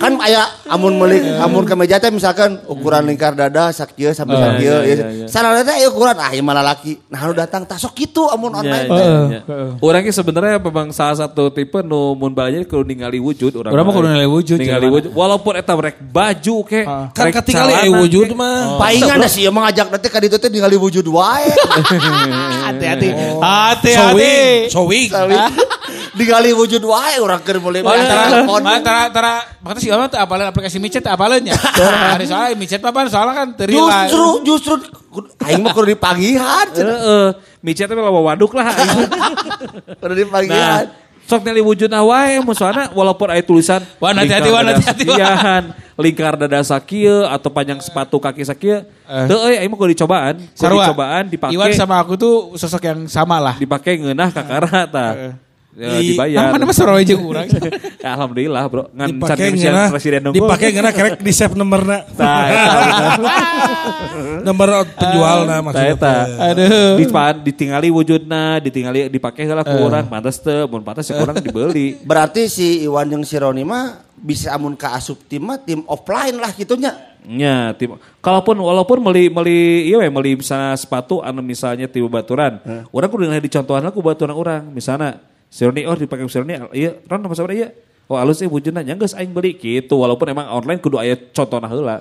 kan 0.00 0.16
aya 0.16 0.48
amun 0.64 0.96
meuli 0.96 1.20
amun 1.36 1.60
kemeja 1.62 2.00
teh 2.00 2.08
misalkan 2.08 2.56
ukuran 2.64 3.04
lingkar 3.04 3.36
dada 3.36 3.68
sakieu 3.68 4.16
sampai 4.16 4.32
Oh, 4.32 4.40
sakieu. 4.40 4.64
iya, 4.72 4.76
ya. 4.80 4.84
iya, 4.88 5.06
iya. 5.12 5.26
Sarana 5.28 5.60
teh 5.60 5.76
ukuran 5.86 6.16
ah 6.16 6.32
ieu 6.32 6.40
mah 6.40 6.56
lalaki. 6.56 6.96
Nah, 7.06 7.20
lu 7.26 7.36
datang 7.36 7.68
tasok 7.68 7.92
kitu 7.92 8.24
amun 8.24 8.48
online 8.54 8.88
Ya, 8.88 8.96
teh. 8.96 9.04
ya, 9.04 9.20
ya. 9.28 9.40
Orangnya 9.76 10.08
sebenarnya 10.10 10.56
memang 10.56 10.88
salah 10.88 11.20
satu 11.20 11.52
tipe 11.52 11.84
nu 11.84 12.16
mun 12.16 12.32
balanya 12.32 12.64
kudu 12.64 12.80
ningali 12.82 13.20
wujud 13.20 13.52
orang. 13.54 13.76
Urang 13.76 13.84
mah 13.84 13.92
kudu 13.92 14.06
ningali 14.08 14.30
wujud, 14.30 14.56
Ningali 14.56 14.72
jelema. 14.80 14.94
wujud. 14.96 15.10
Walaupun 15.12 15.52
eta 15.52 15.72
rek 15.76 15.96
baju 16.00 16.56
ke. 16.64 16.80
Kan 17.12 17.24
rek 17.28 17.34
ketinggalan 17.36 17.76
eh 17.76 17.92
wujud 17.92 18.24
ke. 18.24 18.34
mah. 18.34 18.80
Paingan 18.80 19.20
da 19.20 19.28
sih 19.28 19.44
emang 19.44 19.68
ngajak 19.68 19.86
nanti 19.92 20.08
ka 20.08 20.16
ditu 20.16 20.40
teh 20.40 20.48
ningali 20.48 20.80
wujud 20.80 21.04
wae. 21.12 21.52
Hati-hati. 22.64 23.08
Sowing, 23.12 23.36
Hati-hati. 23.36 24.32
Sowing. 25.08 25.08
Tapi 25.08 25.34
digali 26.18 26.52
wujud 26.52 26.82
wae 26.82 27.16
urang 27.18 27.40
keur 27.40 27.56
mulai 27.56 27.80
Oh, 27.80 27.88
tara, 27.88 28.24
telepon. 28.28 28.60
ma, 28.60 28.76
tara, 28.78 29.02
tara, 29.08 29.32
makanya 29.60 29.80
si 29.80 29.88
Alma 29.88 30.06
tuh 30.06 30.20
apalin 30.20 30.46
aplikasi 30.46 30.76
micet 30.76 31.04
apalin 31.04 31.42
ya. 31.42 31.56
Hari 32.12 32.24
soalnya 32.24 32.52
micet 32.54 32.80
apa 32.80 33.08
soalnya 33.08 33.34
kan 33.34 33.48
teri 33.54 33.72
Justru 33.72 34.26
justru 34.44 34.72
aing 35.42 35.60
mah 35.60 35.72
kudu 35.72 35.90
dipagihan. 35.90 36.68
Heeh. 36.68 37.26
Micet 37.60 37.86
teh 37.86 37.94
lawa 37.94 38.20
waduk 38.24 38.52
lah. 38.52 38.68
Kudu 40.00 40.12
Nah, 40.12 40.18
dipagihan. 40.18 40.84
Sok 41.26 41.40
ngali 41.46 41.60
wujudna 41.62 42.02
wae 42.04 42.40
musuhana 42.42 42.90
walaupun 42.92 43.30
aya 43.32 43.40
tulisan 43.40 43.80
Wan, 44.02 44.16
hati-hati, 44.18 44.48
dada 44.50 44.72
hati-hati, 44.74 45.06
lingkar 46.00 46.34
dada 46.40 46.60
sakieu 46.64 47.24
atau 47.28 47.48
panjang 47.52 47.78
sepatu 47.78 48.16
kaki 48.18 48.42
sakieu. 48.42 48.82
Teu 49.28 49.38
euy 49.44 49.68
mah 49.68 49.76
kudu 49.76 49.92
dicobaan, 49.92 50.34
kudu 50.56 50.74
dicobaan 50.80 51.24
dipake 51.28 51.52
Iwan 51.52 51.70
sama 51.76 52.00
aku 52.00 52.16
tuh 52.16 52.56
sosok 52.56 52.82
yang 52.84 53.00
sama 53.06 53.36
lah. 53.38 53.54
dipake 53.60 54.00
ngeunah 54.00 54.28
kakara 54.32 54.88
tah. 54.88 55.12
Ya, 55.72 56.04
dibayar. 56.04 56.52
Mana 56.52 56.68
mah 56.68 56.76
sarua 56.76 57.00
jeung 57.00 57.24
urang. 57.24 57.48
Ya, 57.48 58.12
Alhamdulillah 58.12 58.62
bro. 58.68 58.92
Ngan 58.92 59.08
can 59.24 59.38
ngena, 59.56 59.82
Kan 59.88 59.92
presiden 59.96 60.20
nunggu. 60.20 60.36
dipake 60.36 60.66
ngena 60.68 60.90
kerek 60.92 61.24
di 61.24 61.32
save 61.32 61.56
nomorna. 61.56 62.04
Tah. 62.18 62.44
Nomor 64.46 64.84
penjualna 64.92 65.48
Tah, 65.48 65.60
maksudnya. 65.64 65.94
eta. 65.96 66.14
Aduh. 66.52 66.92
Dipa- 67.00 67.40
ditingali 67.40 67.88
wujudna, 67.88 68.60
ditingali 68.60 69.08
dipake 69.08 69.48
heula 69.48 69.64
ku 69.64 69.72
urang, 69.72 70.04
pantes 70.06 70.36
teu, 70.38 70.68
mun 70.68 70.84
pantes 70.84 71.08
si 71.08 71.16
urang 71.16 71.40
dibeli. 71.40 71.96
Berarti 72.04 72.52
si 72.52 72.84
Iwan 72.84 73.08
yang 73.08 73.24
si 73.24 73.40
Roni 73.40 73.64
mah 73.64 74.04
bisa 74.12 74.52
amun 74.52 74.76
ka 74.76 74.92
asup 74.92 75.24
tim 75.24 75.40
mah 75.40 75.56
tim 75.56 75.80
offline 75.88 76.36
lah 76.36 76.52
gitunya. 76.52 76.92
Nya, 77.22 77.72
tim. 77.78 77.96
Kalaupun 78.18 78.58
walaupun 78.58 78.98
meli 79.00 79.30
meli 79.30 79.88
iya 79.88 80.02
we 80.02 80.10
meli 80.10 80.36
misalnya 80.36 80.74
sepatu 80.74 81.22
anu 81.22 81.40
misalnya 81.40 81.86
tiba 81.86 82.10
baturan. 82.10 82.58
Urang 82.90 83.08
kudu 83.08 83.24
ngalih 83.24 83.46
dicontohan 83.46 83.88
ku 83.88 84.02
baturan 84.02 84.34
urang. 84.34 84.62
Misalnya 84.68 85.22
si 85.52 85.68
Roni 85.68 85.84
oh 85.84 85.92
dipake 85.92 86.24
si 86.32 86.40
Roni 86.40 86.56
ieu 86.72 86.96
Ron 87.04 87.28
apa 87.28 87.36
sabaraha 87.36 87.68
ieu? 87.68 87.70
Oh 88.08 88.16
alus 88.16 88.40
sih 88.40 88.48
wujudna 88.48 88.80
nya 88.80 88.96
geus 88.96 89.12
aing 89.12 89.30
beli 89.30 89.52
gitu 89.54 90.00
walaupun 90.00 90.32
emang 90.32 90.48
online 90.48 90.80
kudu 90.80 90.96
aya 90.96 91.12
contohna 91.36 91.68
heula. 91.68 92.00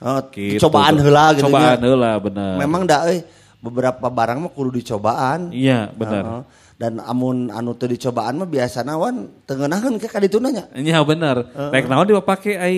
Oh, 0.00 0.16
Gitu. 0.32 0.56
cobaan 0.60 0.96
heula 0.96 1.36
gitu 1.36 1.44
Cobaan 1.48 1.80
heula 1.80 2.16
bener. 2.20 2.56
Memang 2.56 2.88
da 2.88 3.04
euy 3.08 3.20
beberapa 3.60 4.08
barang 4.08 4.48
mah 4.48 4.52
kudu 4.52 4.80
dicobaan. 4.80 5.52
Iya, 5.52 5.92
bener. 5.92 6.24
Heeh. 6.24 6.42
Dan 6.80 6.96
amun 6.96 7.52
anu 7.52 7.76
teu 7.76 7.92
dicobaan 7.92 8.40
mah 8.40 8.48
biasa 8.48 8.80
nawan 8.80 9.28
tengenahan 9.44 10.00
ke 10.00 10.08
kadituna 10.08 10.48
nya. 10.48 10.64
Iya 10.72 11.04
bener. 11.04 11.52
Rek 11.52 11.84
naon 11.84 12.08
dipake 12.08 12.56
ai 12.56 12.76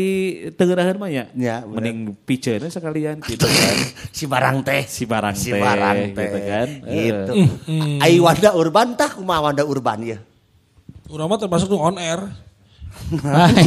teungeunaheun 0.59 0.99
mah. 0.99 1.07
Nya, 1.07 1.63
bener. 1.63 1.71
Mending 1.71 1.99
piceuna 2.27 2.67
sekalian 2.67 3.23
gitu 3.23 3.47
kan. 3.47 3.77
Si 4.19 4.27
barang 4.27 4.67
teh. 4.67 4.83
Si 4.91 5.07
barang 5.07 5.35
si 5.39 5.55
teh, 5.55 5.63
barang 5.63 5.99
teh 6.19 6.27
gitu 6.27 6.39
kan. 6.43 6.69
Gitu. 6.83 7.33
Ai 8.03 8.19
Wanda 8.19 8.51
Urban 8.59 8.99
tah 8.99 9.15
kumaha 9.15 9.55
Wanda 9.55 9.63
Urban 9.63 10.03
ya. 10.03 10.19
Urang 11.07 11.31
mah 11.31 11.39
termasuk 11.39 11.71
nu 11.71 11.79
on 11.79 11.95
air. 11.95 12.27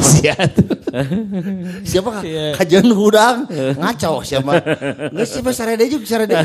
Siap. 0.03 0.51
Siapa 1.89 2.11
Iya. 2.27 2.59
kajian 2.59 2.91
hudang 2.91 3.47
ngaco 3.79 4.19
siapa. 4.19 4.59
Geus 5.15 5.29
siapa 5.31 5.51
sarede 5.55 5.87
juga 5.87 6.05
sarede. 6.07 6.39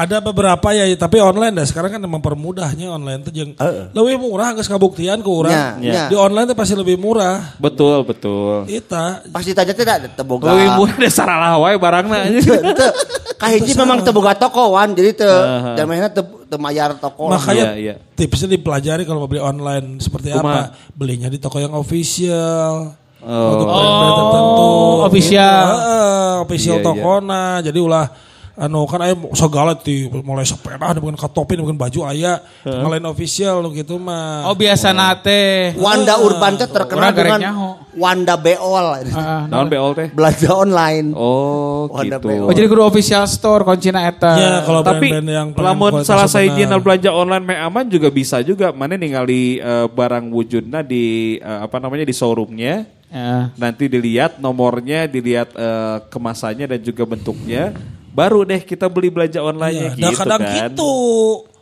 Ada 0.00 0.16
beberapa 0.18 0.64
ya, 0.72 0.88
tapi 0.96 1.20
online 1.20 1.52
dah. 1.52 1.66
Sekarang 1.68 1.92
kan 1.92 2.00
mempermudahnya 2.00 2.88
online 2.88 3.20
tuh 3.20 3.28
jeung 3.30 3.52
lebih 3.92 4.16
murah 4.16 4.56
geus 4.56 4.64
kabuktian 4.64 5.20
ke 5.20 5.28
Nya, 5.28 5.36
urang. 5.36 5.52
nya. 5.76 6.08
Di 6.08 6.16
online 6.16 6.46
tuh 6.48 6.56
pasti 6.56 6.72
lebih 6.72 6.96
murah. 6.96 7.52
Betul, 7.56 8.00
betul. 8.02 8.64
Ita 8.64 9.28
Pas 9.28 9.44
ditanya 9.44 9.76
teh 9.76 9.84
da 9.84 10.00
teu 10.00 10.24
boga. 10.24 10.50
Lebih 10.50 10.68
murah 10.74 10.96
dasar 10.96 11.28
lah 11.28 11.60
wae 11.60 11.76
barangna. 11.76 12.16
Teu 12.80 12.90
kahiji 13.36 13.72
memang 13.72 14.00
teu 14.00 14.12
boga 14.12 14.32
toko 14.32 14.72
wan 14.72 14.92
jadi 14.92 15.10
teu 15.12 15.32
jamehna 15.74 16.08
teu 16.08 16.24
teu 16.44 16.56
mayar 16.56 16.96
toko. 16.96 17.28
lah. 17.28 17.36
makanya 17.36 17.72
Iya, 17.72 17.76
iya. 17.76 17.94
tipsnya 18.12 18.48
dipelajari 18.50 19.04
kalau 19.04 19.24
mau 19.24 19.28
beli 19.28 19.40
online 19.40 19.96
seperti 19.96 20.32
Kumaha? 20.32 20.72
apa. 20.72 20.76
Belinya 20.92 21.28
di 21.28 21.36
toko 21.36 21.56
yang 21.56 21.72
official. 21.72 22.96
Oh. 23.20 23.52
Untuk 23.52 23.66
brand-brand 23.66 24.14
tertentu. 24.14 24.64
Oh, 24.64 24.96
official. 25.04 25.64
Heeh, 25.66 26.30
official 26.40 26.74
Iya, 26.74 26.80
iya. 26.80 26.88
tokona. 26.88 27.44
Jadi 27.60 27.78
ulah 27.78 28.06
anu 28.60 28.84
kan 28.84 29.00
aya 29.00 29.16
segala 29.32 29.72
ti 29.72 30.04
mulai 30.20 30.44
sepeda 30.44 30.92
bukan 31.00 31.16
topi 31.32 31.56
bukan 31.56 31.80
baju 31.80 32.04
aya 32.04 32.44
ngalain 32.60 33.08
official 33.08 33.64
gitu 33.72 33.96
mah. 33.96 34.44
Oh 34.44 34.52
biasa 34.52 34.92
nate. 34.92 35.72
Wanda 35.80 36.20
Urban 36.20 36.60
teh 36.60 36.68
terkenal 36.68 37.08
garek 37.16 37.16
dengan 37.24 37.40
nyaho. 37.40 37.68
Wanda 37.96 38.36
Beol. 38.36 38.86
Ah, 39.16 39.48
Naon 39.48 39.66
beol 39.72 39.96
teh? 39.96 40.12
Belanja 40.12 40.52
online. 40.52 41.16
Oh, 41.16 41.88
Wanda 41.88 42.20
gitu. 42.20 42.28
Oh 42.28 42.52
Beol. 42.52 42.54
jadi 42.54 42.66
kudu 42.68 42.82
official 42.84 43.24
store 43.24 43.64
kuncina 43.64 44.04
eta. 44.04 44.36
Ya 44.36 44.52
kalau 44.62 44.84
Tapi 44.84 45.08
brand-brand 45.08 45.28
yang 45.32 45.48
pengen 45.56 45.64
lamun 45.64 45.92
salah 46.04 46.28
sahiji 46.28 46.68
benar. 46.68 46.84
belanja 46.84 47.10
online 47.10 47.44
me 47.48 47.56
aman 47.56 47.88
juga 47.88 48.12
bisa 48.12 48.44
juga. 48.44 48.76
Mana 48.76 49.00
ningali 49.00 49.56
eh, 49.56 49.86
barang 49.88 50.28
wujudnya 50.28 50.84
di 50.84 51.40
eh, 51.40 51.60
apa 51.64 51.80
namanya 51.80 52.04
di 52.04 52.12
showroomnya. 52.12 52.84
Ya. 53.10 53.50
Nanti 53.58 53.90
dilihat 53.90 54.38
nomornya, 54.38 55.08
dilihat 55.08 55.50
eh, 55.56 55.96
kemasannya 56.12 56.76
dan 56.76 56.80
juga 56.84 57.08
bentuknya. 57.08 57.72
Baru 58.10 58.42
deh 58.42 58.60
kita 58.62 58.90
beli 58.90 59.08
belanja 59.08 59.38
online-nya 59.38 59.94
Ya, 59.94 59.94
gitu 59.94 60.02
nah 60.02 60.12
kadang 60.18 60.42
kan. 60.42 60.52
gitu. 60.70 60.94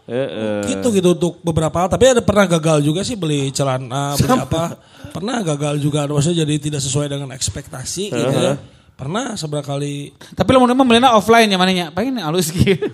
Heeh. 0.09 0.65
Gitu 0.73 0.87
gitu 0.97 1.09
untuk 1.13 1.33
beberapa 1.45 1.85
hal. 1.85 1.89
Tapi 1.93 2.17
ada 2.17 2.25
pernah 2.25 2.49
gagal 2.49 2.81
juga 2.81 3.05
sih 3.05 3.13
beli 3.13 3.53
celana, 3.53 4.17
beli 4.17 4.33
apa. 4.33 4.81
Pernah 5.13 5.45
gagal 5.45 5.77
juga. 5.85 6.09
Maksudnya 6.09 6.49
jadi 6.49 6.55
tidak 6.57 6.81
sesuai 6.81 7.13
dengan 7.13 7.29
ekspektasi 7.37 8.09
gitu 8.09 8.37
ya. 8.41 8.57
Pernah 8.99 9.39
seberapa 9.39 9.63
kali. 9.63 10.11
Tapi 10.35 10.49
lo 10.51 10.59
mau 10.65 10.75
belinya 10.83 11.15
offline 11.15 11.47
ya 11.47 11.55
mananya? 11.61 11.95
Pengen 11.95 12.19
halus 12.19 12.51
gitu. 12.51 12.89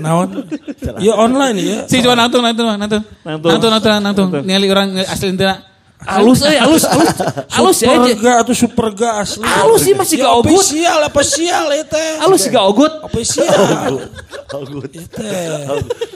Naon? 0.00 0.46
ya 1.04 1.12
online 1.18 1.58
ya. 1.60 1.78
Si 1.84 2.00
cuma 2.00 2.16
nangtung 2.16 2.40
nangtung 2.40 2.64
nangtung 2.64 3.02
nangtung 3.26 3.70
nangtung 3.74 3.92
nangtung. 4.00 4.28
Ningali 4.40 4.70
orang 4.72 5.04
asli 5.04 5.34
itu. 5.34 5.44
Halus 6.04 6.44
eh 6.44 6.60
halus 6.60 6.84
halus. 6.84 7.16
Halus 7.48 7.78
ya 7.80 7.96
aja. 7.96 8.12
Superga 8.12 8.32
atau 8.44 8.54
superga 8.54 9.08
asli. 9.24 9.40
Halus 9.40 9.80
sih 9.80 9.96
masih 9.96 10.20
ya, 10.20 10.28
gak 10.28 10.34
ogut. 10.36 10.52
Official, 10.52 11.00
official 11.08 11.66
itu. 11.72 12.04
Halus 12.20 12.40
sih 12.44 12.50
gak 12.52 12.64
ogut. 12.68 12.92
Official. 13.08 13.48
Itu. 14.92 15.24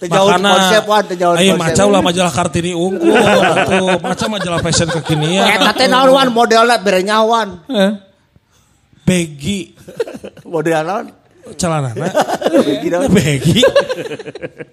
Terjauh 0.04 0.28
konsep 0.36 0.84
wan, 0.84 1.02
terjauh 1.08 1.34
Ayo 1.40 1.56
konsep. 1.56 1.72
maca 1.72 1.82
ulah 1.88 2.02
majalah 2.04 2.32
Kartini 2.36 2.76
unggul. 2.76 3.16
Tuh, 3.16 3.96
maca 3.98 4.24
majalah 4.28 4.60
fashion 4.60 4.88
kekinian. 4.92 5.56
Eta 5.56 5.72
teh 5.72 5.88
naon 5.88 6.12
wan 6.12 6.28
modelna 6.36 6.76
berenya 6.76 7.24
wan. 7.24 7.64
Peggy. 9.08 9.72
Model 10.44 10.84
naon? 10.84 11.06
Celana. 11.56 11.96
Naon? 11.96 13.08
Peggy. 13.08 13.64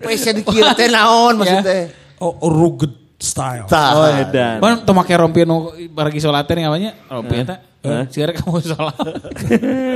Fashion 0.04 0.44
kieu 0.44 0.68
teh 0.76 0.92
naon 0.92 1.40
maksudnya? 1.40 1.88
Oh, 2.20 2.36
rugged 2.52 3.05
style. 3.20 3.66
Tah. 3.68 3.90
Oh, 3.96 4.08
edan. 4.08 4.60
Kan 4.60 4.84
tuh 4.84 4.94
make 4.96 5.16
rompi 5.16 5.48
nu 5.48 5.72
baragi 5.92 6.20
solaten 6.20 6.60
namanya 6.60 6.96
rompi 7.08 7.42
eta. 7.42 7.62
Sekarang 8.10 8.36
kamu 8.42 8.60
sholat. 8.66 8.98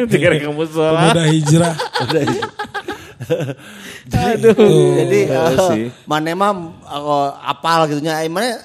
Jika 0.06 0.28
kamu 0.46 0.64
sholat. 0.70 1.10
Pemuda 1.10 1.24
hijrah. 1.26 1.76
Aduh. 4.10 4.96
Jadi 4.96 5.20
Iya 5.28 5.44
eh, 5.52 5.92
mana 6.08 6.32
mah 6.38 6.52
eh, 6.86 7.30
apal 7.50 7.90
gitu 7.92 8.02
nya. 8.02 8.24
Eh, 8.24 8.32
Mana 8.32 8.56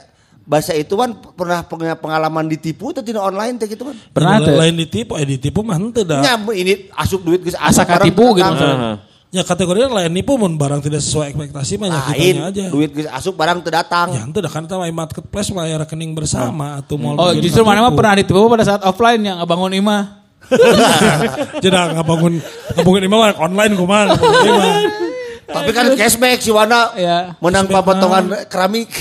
bahasa 0.45 0.77
itu 0.77 0.93
kan 0.93 1.17
pernah 1.35 1.65
punya 1.65 1.97
pengalaman 1.97 2.45
ditipu 2.45 2.93
atau 2.93 3.01
tidak 3.01 3.25
online 3.25 3.57
teh 3.57 3.67
gitu 3.67 3.89
kan? 3.89 3.97
Pernah 4.13 4.45
tuh. 4.45 4.55
Lain 4.55 4.77
ditipu, 4.77 5.17
eh 5.17 5.27
ditipu 5.27 5.65
mah 5.65 5.81
henteu 5.81 6.05
dah. 6.05 6.21
Nya 6.21 6.37
ini 6.53 6.93
asup 6.95 7.25
duit 7.25 7.41
geus 7.43 7.57
Asa 7.57 7.83
katipu 7.89 8.37
gitu 8.37 8.45
datang. 8.45 9.01
Ya 9.35 9.43
kategorinya 9.43 9.91
lain 9.91 10.15
nipu 10.15 10.39
mun 10.39 10.55
barang 10.55 10.79
tidak 10.79 11.03
sesuai 11.03 11.35
ekspektasi 11.35 11.75
mah 11.75 11.91
ya 11.91 11.99
Lain 12.07 12.15
kitanya 12.39 12.45
aja. 12.55 12.65
duit 12.71 12.95
geus 12.95 13.11
asup 13.11 13.35
barang 13.35 13.67
teu 13.67 13.75
datang. 13.75 14.15
Ya 14.15 14.23
dah 14.23 14.47
kan 14.47 14.63
kita 14.63 14.79
main 14.79 14.95
marketplace 14.95 15.51
mah 15.51 15.67
ya 15.67 15.75
rekening 15.75 16.15
bersama 16.15 16.79
atau 16.79 16.95
mau 16.95 17.19
Oh 17.19 17.35
justru 17.35 17.67
mana 17.67 17.83
mah 17.83 17.91
pernah 17.91 18.15
ditipu 18.15 18.47
pada 18.47 18.63
saat 18.63 18.87
offline 18.87 19.19
yang 19.21 19.43
ngebangun 19.43 19.75
imah. 19.75 20.03
Jadi 21.59 21.73
nggak 21.73 22.07
bangun 22.07 22.39
nggak 22.39 22.85
bangun 22.85 23.03
imah 23.03 23.19
mah 23.19 23.31
online 23.43 23.73
kumaha 23.75 24.03
bangun 24.15 24.47
imah. 24.47 24.73
Tapi 25.45 25.71
kan 25.71 25.93
cashback 25.93 26.39
si 26.39 26.49
Wana 26.49 26.95
Ya. 26.95 27.35
menang 27.39 27.67
potongan 27.67 28.25
keramik. 28.49 28.89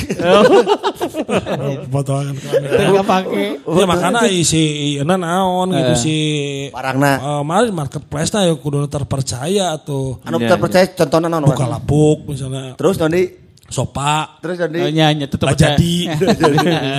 Potongan. 1.87 2.33
Enggak 2.33 3.05
pakai. 3.05 3.45
Ya 3.59 3.85
makanya 3.85 4.19
si 4.43 4.97
Ina 4.99 5.15
naon 5.15 5.71
gitu 5.71 5.93
si 5.95 6.15
Barangna. 6.69 7.19
Eh, 7.19 7.41
mari 7.43 7.69
marketplace 7.69 8.31
na 8.33 8.45
ya 8.45 8.53
kudu 8.55 8.85
terpercaya 8.87 9.73
atau 9.73 10.17
Anu 10.23 10.37
Iya, 10.39 10.55
terpercaya 10.55 10.85
contohnya 10.89 11.27
naon? 11.29 11.45
buka 11.45 11.65
lapuk 11.65 12.27
misalnya 12.27 12.73
Terus 12.75 12.95
nanti 12.97 13.21
sopa 13.63 14.37
terus 14.37 14.59
nanti 14.59 14.77
Nyanyi 14.91 15.25
tetap 15.25 15.49
lah 15.49 15.57
jadi 15.65 15.95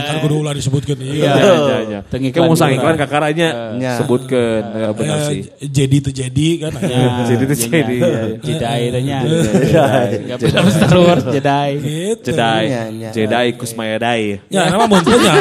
kan 0.02 0.16
kudu 0.18 0.34
ulah 0.40 0.50
disebutkan 0.50 0.96
Iya, 0.96 1.12
iya 1.12 1.32
iya, 1.36 1.76
iya. 1.84 2.00
Tengik 2.02 2.32
Kayak 2.32 2.42
mau 2.42 2.50
iklan 2.50 2.58
sang 2.58 2.72
iklan 2.72 2.96
kakaranya 2.96 3.48
Ya. 3.76 3.94
sebutkan 3.94 4.60
Ya, 4.74 4.88
benar 4.90 5.16
Eh, 5.16 5.26
sih. 5.28 5.40
jadi 5.62 5.94
itu 5.94 6.10
jadi 6.10 6.48
kan 6.58 6.72
Ya, 6.80 7.04
Jadi 7.26 7.42
itu 7.42 7.54
iya, 7.54 7.66
jadi, 7.68 7.94
iya. 7.94 8.08
iya, 8.08 8.18
iya. 8.18 8.38
Jedi 8.40 8.78
itu 8.82 9.00
nya. 9.00 9.18
Enggak 9.22 10.38
film 10.40 10.66
Star 10.68 10.96
Wars 10.96 11.24
Jedi. 11.26 11.68
gitu 11.78 12.28
Jedi, 12.32 12.62
Iya, 12.64 12.82
iya. 12.90 13.10
Jedi 13.12 13.46
Kusmayadai. 13.54 14.22
ya 14.48 14.62
nama 14.66 14.84
muncul 14.84 15.14
nya 15.14 15.34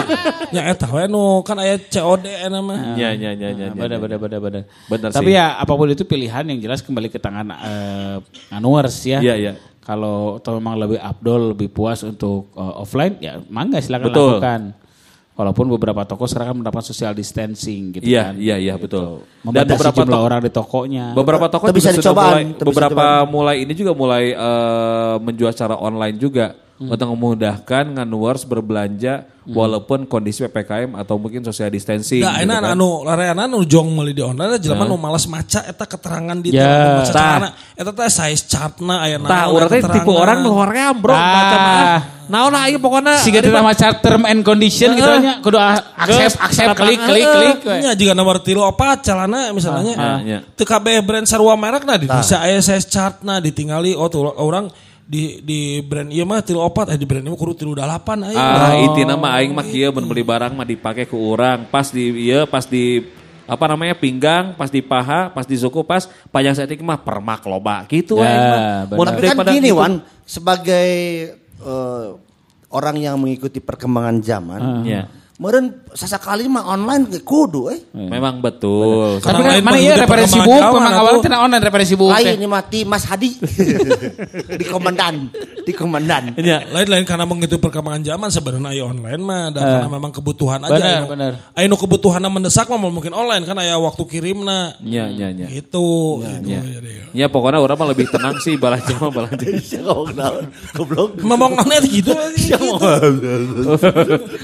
ya 0.51 0.61
eta 0.69 0.85
we 0.87 1.07
nu 1.07 1.41
kan 1.41 1.57
aya 1.57 1.79
COD 1.79 2.25
nama 2.45 2.93
Ya, 2.93 3.09
ya, 3.11 3.31
ya, 3.31 3.49
ya. 3.49 3.67
Benar, 3.71 3.97
benar, 3.97 4.19
benar, 4.19 4.39
benar. 4.39 4.63
Benar 4.85 5.09
Tapi 5.09 5.31
sih. 5.31 5.39
ya 5.39 5.55
apa 5.55 5.71
pun 5.71 5.87
itu 5.87 6.03
pilihan 6.03 6.43
yang 6.45 6.59
jelas 6.59 6.79
kembali 6.79 7.07
ke 7.07 7.17
tangan 7.17 7.47
eh, 7.49 8.17
Anwars 8.51 9.01
ya. 9.01 9.17
Kalau 9.83 10.39
atau 10.39 10.55
memang 10.55 10.79
lebih 10.79 10.95
abdol, 10.95 11.51
lebih 11.51 11.67
puas 11.67 11.99
untuk 12.01 12.55
eh, 12.55 12.73
offline, 12.79 13.19
ya 13.19 13.43
mangga 13.51 13.83
silakan 13.83 14.07
Betul. 14.09 14.31
lakukan. 14.39 14.61
Walaupun 15.33 15.65
beberapa 15.65 16.05
toko 16.05 16.29
sekarang 16.29 16.53
kan 16.53 16.55
menerapkan 16.61 16.85
social 16.85 17.09
distancing 17.11 17.89
gitu 17.89 18.05
Iya, 18.05 18.29
kan. 18.29 18.33
iya, 18.37 18.55
iya, 18.61 18.77
betul. 18.77 19.25
Dan 19.41 19.49
Membatasi 19.49 19.73
beberapa 19.81 19.97
jumlah 19.97 20.13
toko, 20.13 20.27
orang 20.29 20.39
di 20.39 20.51
tokonya. 20.53 21.05
beberapa 21.17 21.45
toko 21.49 21.65
Tapi 21.65 21.73
juga 21.73 21.79
bisa 21.81 21.89
sudah 21.89 21.97
dicobaan, 22.05 22.29
mulai, 22.29 22.43
bisa 22.53 22.65
beberapa 22.69 23.05
mulai 23.25 23.55
ini 23.65 23.73
juga 23.73 23.91
mulai 23.97 24.23
eh, 24.29 25.15
menjual 25.17 25.51
secara 25.51 25.75
online 25.75 26.15
juga 26.21 26.53
Hmm. 26.73 26.89
untuk 26.89 27.05
memudahkan 27.07 27.85
nganuars 27.93 28.43
berbelanja 28.43 29.29
walaupun 29.45 30.03
kondisi 30.03 30.41
ppkm 30.41 30.95
atau 30.95 31.15
mungkin 31.15 31.39
social 31.41 31.69
distancing. 31.69 32.19
Da 32.19 32.33
gitu 32.33 32.49
enak 32.49 32.59
kan. 32.59 32.73
anu 32.73 33.05
lareana 33.05 33.45
anu 33.45 33.61
jong 33.61 33.93
meuli 33.93 34.09
di 34.09 34.19
online 34.19 34.57
jelema 34.57 34.81
nu 34.83 34.97
malas 34.97 35.27
maca 35.27 35.61
eta 35.61 35.85
keterangan 35.85 36.33
di 36.35 36.49
Ya, 36.49 36.97
maca 36.97 37.05
tah. 37.05 37.13
carana 37.13 37.49
eta 37.71 37.91
teh 37.93 38.09
size 38.09 38.43
chartna 38.43 38.95
aya 38.99 39.15
Tah, 39.15 39.29
naon, 39.45 39.53
urang 39.53 39.69
teh 39.69 39.79
keterangan. 39.79 40.01
tipe 40.01 40.11
orang 40.11 40.37
nu 40.39 40.49
hoream 40.51 40.95
bro, 40.97 41.13
Ah. 41.13 41.21
baca 41.21 41.57
mah. 41.57 41.77
Naon 42.23 42.53
aja 42.57 42.77
pokoknya. 42.79 43.13
Siga 43.21 43.39
nama 43.43 43.71
chart 43.71 43.97
term 43.99 44.23
and 44.23 44.41
condition 44.41 44.89
gitu 44.93 45.11
nya 45.19 45.33
kudu 45.39 45.55
a- 45.55 45.77
accept 45.99 46.41
accept 46.41 46.73
klik 46.73 46.97
klik 46.97 47.25
klik. 47.29 47.57
Nya 47.79 47.91
juga 47.93 48.11
nomor 48.11 48.41
tilu 48.41 48.59
opat 48.59 49.03
calana 49.03 49.51
misalnya. 49.51 49.93
Ah, 49.93 50.17
iya. 50.19 50.39
Teu 50.49 50.65
kabeh 50.65 50.99
brand 50.99 51.23
sarua 51.23 51.53
merek 51.53 51.85
nah 51.85 51.95
di 51.95 52.07
bisa 52.07 52.41
aya 52.41 52.57
size 52.57 52.87
chartna 52.87 53.37
ditinggali 53.37 53.93
oh 53.93 54.09
tuh 54.09 54.25
orang 54.33 54.73
di 55.03 55.43
di 55.43 55.59
brand 55.83 56.07
ieu 56.07 56.23
mah 56.23 56.39
tilu 56.39 56.59
opat 56.59 56.95
eh 56.95 56.97
di 56.97 57.03
brand 57.03 57.21
ieu 57.21 57.31
mah 57.31 57.39
kudu 57.39 57.53
tilu 57.59 57.73
dalapan 57.75 58.23
aya. 58.23 58.39
Ah, 58.39 58.73
intina 58.79 59.13
mah 59.13 59.35
aing 59.37 59.51
mah 59.51 59.63
kieu 59.63 59.91
mun 59.91 60.07
beli 60.07 60.23
barang 60.23 60.51
mah 60.51 60.63
dipake 60.63 61.05
ku 61.05 61.19
urang. 61.19 61.67
Pas 61.67 61.91
di 61.91 62.31
ieu 62.31 62.47
pas 62.47 62.63
di 62.63 63.03
apa 63.43 63.65
namanya 63.67 63.99
pinggang, 63.99 64.55
pas 64.55 64.71
di 64.71 64.79
paha, 64.79 65.27
pas 65.27 65.43
di 65.43 65.59
suku, 65.59 65.83
pas 65.83 66.07
panjang 66.31 66.55
setik 66.55 66.79
mah 66.79 66.95
permak 66.95 67.43
loba 67.43 67.83
gitu 67.91 68.23
Ya, 68.23 68.31
aing 68.31 68.45
mah. 68.47 68.61
Mun 68.95 69.07
Tapi 69.11 69.27
kan 69.27 69.37
gini 69.51 69.67
gitu- 69.67 69.79
Wan, 69.83 69.93
sebagai 70.23 70.89
eh, 71.59 72.07
orang 72.71 72.95
yang 72.97 73.19
mengikuti 73.19 73.59
perkembangan 73.59 74.23
zaman, 74.23 74.87
Ya. 74.87 75.11
meureun 75.35 75.82
sasakali 75.93 76.49
mah 76.49 76.65
online 76.65 77.05
ge 77.07 77.21
kudu 77.21 77.69
eh. 77.69 77.79
Memang 77.93 78.41
betul. 78.41 79.21
Tapi 79.21 79.25
Karena 79.25 79.39
kan 79.39 79.51
lain 79.53 79.63
mana 79.63 79.77
iya 79.77 79.93
gitu 79.93 80.01
referensi 80.05 80.39
buku 80.41 80.67
memang 80.73 80.93
awalnya 80.93 81.21
tidak 81.21 81.39
online 81.39 81.63
referensi 81.63 81.93
buku. 81.93 82.11
Lain 82.11 82.33
ini 82.33 82.47
mati 82.49 82.79
Mas 82.83 83.03
Hadi 83.05 83.31
di 84.59 84.65
komandan, 84.65 85.29
di 85.61 85.73
komandan. 85.73 86.23
Ya. 86.41 86.65
Lain-lain 86.65 87.05
karena 87.05 87.25
mengikuti 87.29 87.61
perkembangan 87.61 88.01
zaman 88.01 88.29
sebenarnya 88.33 88.69
aya 88.73 88.83
online 88.89 89.21
mah 89.21 89.45
dan 89.53 89.61
karena 89.63 89.89
memang 89.89 90.11
kebutuhan 90.11 90.59
aja. 90.65 90.73
Benar, 90.73 90.89
aya- 90.89 91.09
benar. 91.09 91.31
Aya 91.53 91.65
nu 91.69 91.77
kebutuhan 91.77 92.21
mendesak 92.25 92.65
mah 92.67 92.81
mungkin 92.81 93.13
online 93.13 93.45
kan 93.45 93.55
aya 93.61 93.77
waktu 93.77 94.03
kirimna. 94.09 94.75
Ya, 94.81 95.05
ya, 95.07 95.29
ya. 95.29 95.45
Gitu. 95.47 96.21
gitu. 96.25 96.49
Ya. 96.49 96.61
Jadi, 96.61 96.91
Ya 97.13 97.29
pokoknya 97.29 97.61
orang 97.61 97.77
mah 97.77 97.87
lebih 97.93 98.09
tenang 98.09 98.41
sih 98.41 98.57
balanja 98.57 98.97
mah 98.97 99.13
balanja. 99.13 99.45
Goblok 99.83 100.09
naon? 100.17 100.43
Goblok. 100.73 101.09
Memang 101.21 101.51
aneh 101.61 101.85
gitu. 101.85 102.09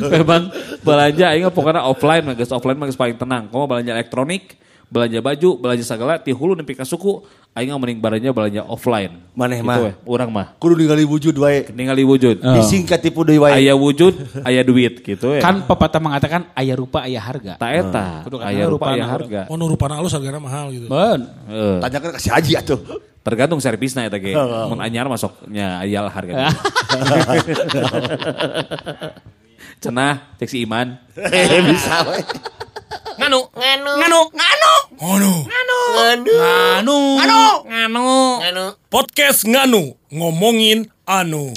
Memang 0.05 0.53
belanja 0.85 1.27
aing 1.39 1.47
mah 1.47 1.55
pokoknya 1.55 1.81
offline 1.87 2.23
mah 2.27 2.35
geus 2.35 2.51
offline 2.51 2.75
mah 2.75 2.91
geus 2.91 2.99
paling 2.99 3.15
tenang. 3.15 3.47
Kamu 3.47 3.63
belanja 3.63 3.95
elektronik, 3.95 4.59
belanja 4.91 5.23
baju, 5.23 5.49
belanja 5.55 5.87
segala 5.87 6.19
ti 6.19 6.35
hulu 6.35 6.59
nepi 6.59 6.75
ka 6.75 6.83
suku, 6.83 7.23
aing 7.55 7.71
mah 7.71 7.79
mending 7.79 8.03
belanja 8.03 8.29
belanja 8.35 8.61
offline. 8.67 9.23
Maneh 9.31 9.63
Gitu 9.63 9.71
mah. 9.71 9.79
we, 9.79 9.91
urang 10.03 10.27
mah. 10.27 10.51
Kudu 10.59 10.75
ningali 10.75 11.07
wujud 11.07 11.31
wae. 11.39 11.63
Ningali 11.71 12.03
wujud. 12.03 12.43
Disingkat 12.43 12.99
tipu 12.99 13.23
deui 13.23 13.39
wae. 13.39 13.55
Aya 13.55 13.71
wujud, 13.79 14.43
aya 14.43 14.59
duit 14.67 14.99
gitu 14.99 15.39
ya. 15.39 15.41
Kan 15.41 15.63
pepatah 15.63 16.03
mengatakan 16.03 16.51
ayah 16.59 16.75
rupa 16.75 17.07
ayah 17.07 17.23
harga. 17.23 17.55
tak 17.55 17.71
eta, 17.71 18.27
Kudu 18.27 18.35
kan 18.43 18.51
aya 18.51 18.67
rupa 18.67 18.91
aya 18.91 19.07
harga. 19.07 19.47
Oh 19.47 19.55
nu 19.55 19.71
rupana 19.71 19.95
halus 19.95 20.11
harganya 20.11 20.43
mahal 20.43 20.75
gitu. 20.75 20.91
Ben. 20.91 21.23
Tanyakan 21.79 22.09
ke 22.11 22.19
si 22.19 22.27
Haji 22.27 22.59
atuh. 22.59 22.79
Tergantung 23.19 23.59
servisnya 23.63 24.03
eta 24.07 24.19
ge. 24.19 24.35
Mun 24.67 24.83
anyar 24.83 25.07
masuknya 25.07 25.79
aya 25.79 26.03
lah 26.03 26.11
harga. 26.11 26.33
Cenah, 29.79 30.35
cek 30.35 30.49
si 30.51 30.67
Iman. 30.67 30.99
Eh 31.15 31.63
bisa 31.63 32.03
wae. 32.03 32.19
Nganu, 33.15 33.39
nganu, 33.55 33.91
nganu, 33.99 34.19
nganu, 34.35 34.71
Oh 34.99 35.15
nu. 35.15 35.31
nganu, 35.47 35.77
nganu, 35.95 36.97
nganu, 37.15 37.39
nganu, 37.71 38.07
nganu. 38.43 38.65
Podcast 38.91 39.47
Nganu 39.47 39.95
ngomongin 40.11 40.91
anu. 41.07 41.55